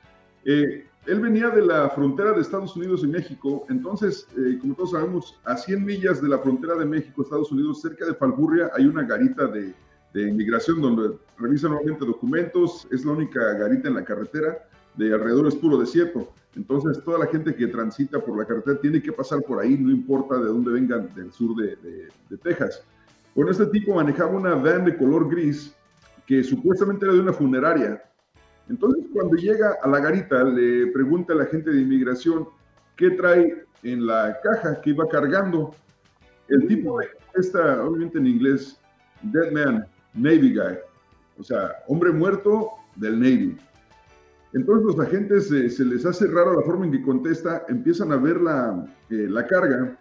[0.45, 4.91] eh, él venía de la frontera de Estados Unidos y México, entonces, eh, como todos
[4.91, 8.85] sabemos, a 100 millas de la frontera de México, Estados Unidos, cerca de Falburria, hay
[8.85, 9.73] una garita de,
[10.15, 14.59] inmigración donde revisan nuevamente documentos, es la única garita en la carretera,
[14.95, 16.31] de alrededor es puro desierto.
[16.55, 19.89] Entonces, toda la gente que transita por la carretera tiene que pasar por ahí, no
[19.89, 21.75] importa de dónde vengan, del sur de,
[22.29, 22.83] de Texas.
[23.33, 25.75] Bueno, este tipo manejaba una van de color gris
[26.27, 28.03] que supuestamente era de una funeraria,
[28.73, 32.47] entonces, cuando llega a la garita, le pregunta a la gente de inmigración,
[32.95, 35.75] qué trae en la caja que iba cargando.
[36.47, 36.99] El tipo
[37.35, 38.79] está, obviamente en inglés,
[39.21, 40.79] Dead Man, Navy Guy,
[41.37, 43.55] o sea, hombre muerto del Navy.
[44.53, 48.17] Entonces los agentes eh, se les hace raro la forma en que contesta, empiezan a
[48.17, 49.95] ver la, eh, la carga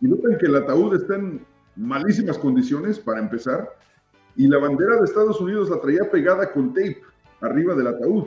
[0.00, 1.46] y notan que el ataúd está en
[1.76, 3.68] malísimas condiciones para empezar
[4.34, 7.02] y la bandera de Estados Unidos la traía pegada con tape
[7.40, 8.24] arriba del ataúd.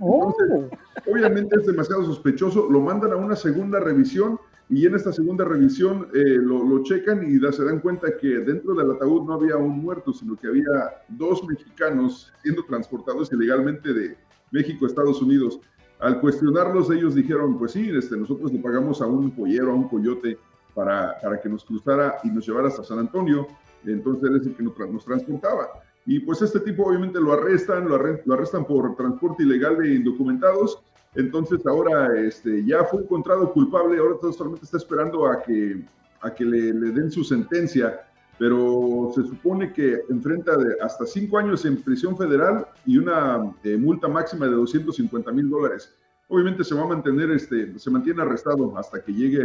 [0.00, 0.70] Entonces,
[1.10, 6.08] obviamente es demasiado sospechoso, lo mandan a una segunda revisión y en esta segunda revisión
[6.14, 10.12] eh, lo, checan y se dan cuenta que dentro del ataúd no había un muerto,
[10.12, 10.62] sino que había
[11.08, 14.16] dos mexicanos siendo transportados ilegalmente de
[14.52, 15.58] México a Estados Unidos.
[15.98, 19.88] Al cuestionarlos, ellos dijeron, pues sí, este, nosotros le pagamos a un pollero, a un
[19.88, 20.38] coyote,
[20.72, 23.48] para, para que nos cruzara y nos llevara hasta San Antonio.
[23.84, 25.68] Entonces él es el que nos, nos transportaba.
[26.06, 30.82] Y pues este tipo obviamente lo arrestan, lo, arrestan por transporte ilegal de indocumentados
[31.14, 35.84] entonces ahora este, ya fue encontrado culpable, ahora solamente está esperando a que,
[36.20, 38.00] a que le, den su sentencia,
[38.38, 44.08] pero se supone que enfrenta hasta cinco años en prisión federal y una eh, multa
[44.08, 45.92] máxima de 250 mil dólares.
[46.28, 49.42] Obviamente se va a mantener, este, se mantiene arrestado hasta que llegue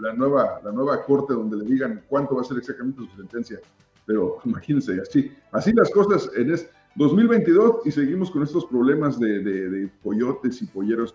[0.00, 3.60] la, nueva, la nueva corte donde le digan cuánto va a ser exactamente su sentencia.
[4.06, 9.40] Pero imagínense, así, así las cosas en este 2022 y seguimos con estos problemas de,
[9.40, 11.14] de, coyotes y polleros.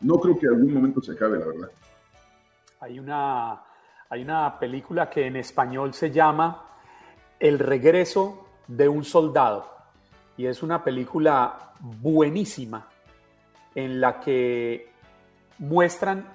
[0.00, 1.70] No creo que algún momento se acabe, la verdad.
[2.80, 3.62] Hay una,
[4.10, 6.66] hay una película que en español se llama
[7.40, 9.70] El regreso de un soldado.
[10.36, 12.88] Y es una película buenísima
[13.74, 14.90] en la que
[15.58, 16.26] muestran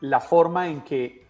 [0.00, 1.26] la forma en que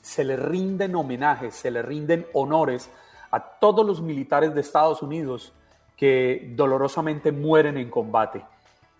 [0.00, 2.90] se le rinden homenajes, se le rinden honores
[3.32, 5.52] a todos los militares de Estados Unidos
[5.96, 8.44] que dolorosamente mueren en combate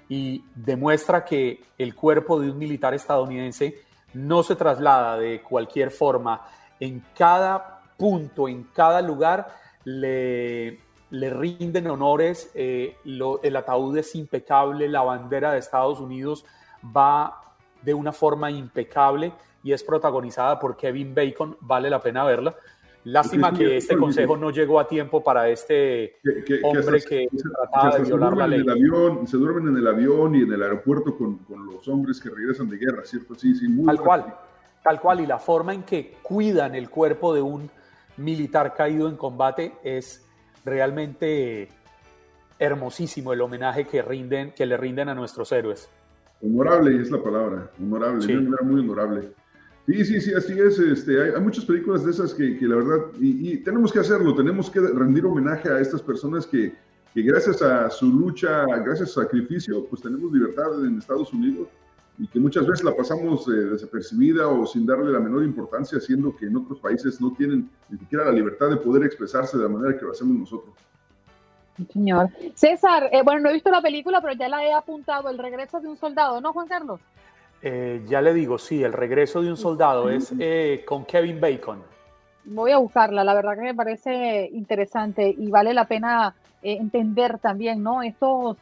[0.09, 3.77] y demuestra que el cuerpo de un militar estadounidense
[4.15, 6.45] no se traslada de cualquier forma.
[6.81, 9.55] En cada punto, en cada lugar,
[9.85, 10.81] le,
[11.11, 16.45] le rinden honores, eh, el ataúd es impecable, la bandera de Estados Unidos
[16.85, 17.41] va
[17.83, 22.55] de una forma impecable y es protagonizada por Kevin Bacon, vale la pena verla.
[23.05, 26.19] Lástima que este consejo no llegó a tiempo para este
[26.63, 28.65] hombre que, trataba de violar la ley.
[29.27, 32.77] se duermen en el avión y en el aeropuerto con, los hombres que regresan de
[32.77, 33.35] guerra, ¿cierto?
[33.35, 34.35] Sí, sí, muy Tal cual,
[34.85, 35.21] tal cual.
[35.21, 37.69] Y la forma en que cuidan el cuerpo de un
[38.19, 40.25] militar caído en combate es
[40.65, 41.69] realmente
[42.59, 45.91] hermosísimo el homenaje que, rinden, que le rinden a nuestros héroes.
[46.41, 48.35] Honorable es la palabra, honorable, sí.
[48.35, 49.33] muy honorable.
[49.87, 50.79] Sí, sí, sí, así es.
[50.79, 54.81] Este, hay, muchas películas de esas que, la verdad, y, tenemos que hacerlo, tenemos que
[54.81, 56.73] rendir homenaje a estas personas que,
[57.15, 61.69] gracias a su lucha, gracias a su sacrificio, pues tenemos libertad en Estados Unidos
[62.19, 66.37] y que muchas veces la pasamos eh, desapercibida o sin darle la menor importancia, siendo
[66.37, 69.71] que en otros países no tienen ni siquiera la libertad de poder expresarse de la
[69.71, 70.75] manera que lo hacemos nosotros.
[71.93, 72.29] Señor.
[72.55, 75.81] César, eh, bueno, no he visto la película, pero ya la he apuntado, El regreso
[75.81, 77.01] de un soldado, ¿no, Juan Carlos?
[77.63, 81.81] Eh, ya le digo, sí, el regreso de un soldado es eh, con Kevin Bacon.
[82.45, 87.39] Voy a buscarla, la verdad que me parece interesante y vale la pena eh, entender
[87.39, 88.03] también, ¿no?
[88.03, 88.57] Estos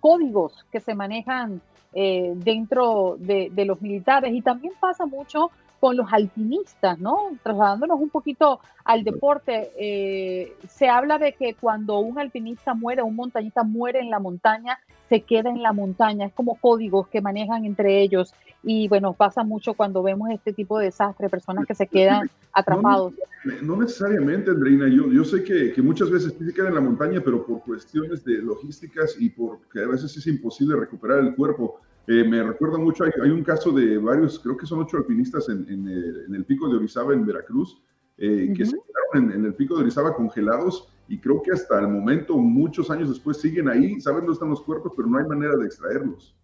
[0.00, 1.60] códigos que se manejan
[1.92, 7.18] dentro de, de, los militares y también pasa mucho con los alpinistas, ¿no?
[7.42, 13.62] Trasladándonos un poquito al deporte, se habla de que cuando un alpinista muere, un montañista
[13.62, 14.78] muere en la montaña,
[15.12, 18.32] se queda en la montaña, es como códigos que manejan entre ellos
[18.62, 23.12] y bueno, pasa mucho cuando vemos este tipo de desastre, personas que se quedan atrapados.
[23.60, 26.80] No, necesariamente, Andreina, yo, yo sé que, que, muchas veces sí se queda en la
[26.80, 31.78] montaña, pero por cuestiones de logísticas y porque a veces es imposible recuperar el cuerpo.
[32.06, 35.68] Eh, me recuerda mucho, hay, un caso de varios, creo que son ocho alpinistas en,
[35.68, 37.82] en, el, en el, pico de Orizaba, en Veracruz,
[38.16, 41.78] eh, que se quedaron en, en, el pico de Orizaba congelados y creo que hasta
[41.78, 45.26] el momento, muchos años después, siguen ahí, saben dónde están los cuerpos, pero no hay
[45.26, 46.34] manera de extraerlos.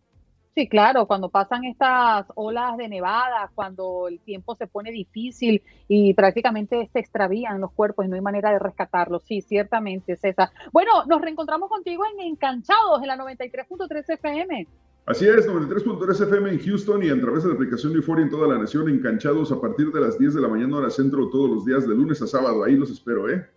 [0.55, 6.13] Sí, claro, cuando pasan estas olas de nevada, cuando el tiempo se pone difícil y
[6.13, 9.23] prácticamente se extravían los cuerpos y no hay manera de rescatarlos.
[9.23, 10.51] Sí, ciertamente, César.
[10.71, 14.67] Bueno, nos reencontramos contigo en Encanchados, en la 93.3 FM.
[15.07, 18.31] Así es, 93.3 FM en Houston y a través de la aplicación de Euphoria en
[18.31, 21.49] toda la nación, enganchados a partir de las 10 de la mañana hora centro todos
[21.49, 22.65] los días de lunes a sábado.
[22.65, 23.49] Ahí los espero, ¿eh?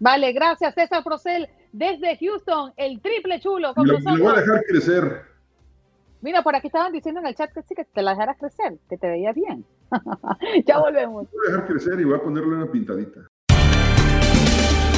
[0.00, 3.74] Vale, gracias César Procel desde Houston, el triple chulo.
[3.74, 5.22] Con lo, voy a dejar crecer.
[6.20, 8.78] Mira, por aquí estaban diciendo en el chat que sí, que te la dejaras crecer,
[8.88, 9.64] que te veía bien.
[10.66, 11.30] ya volvemos.
[11.30, 13.20] Voy a dejar crecer y voy a ponerle una pintadita.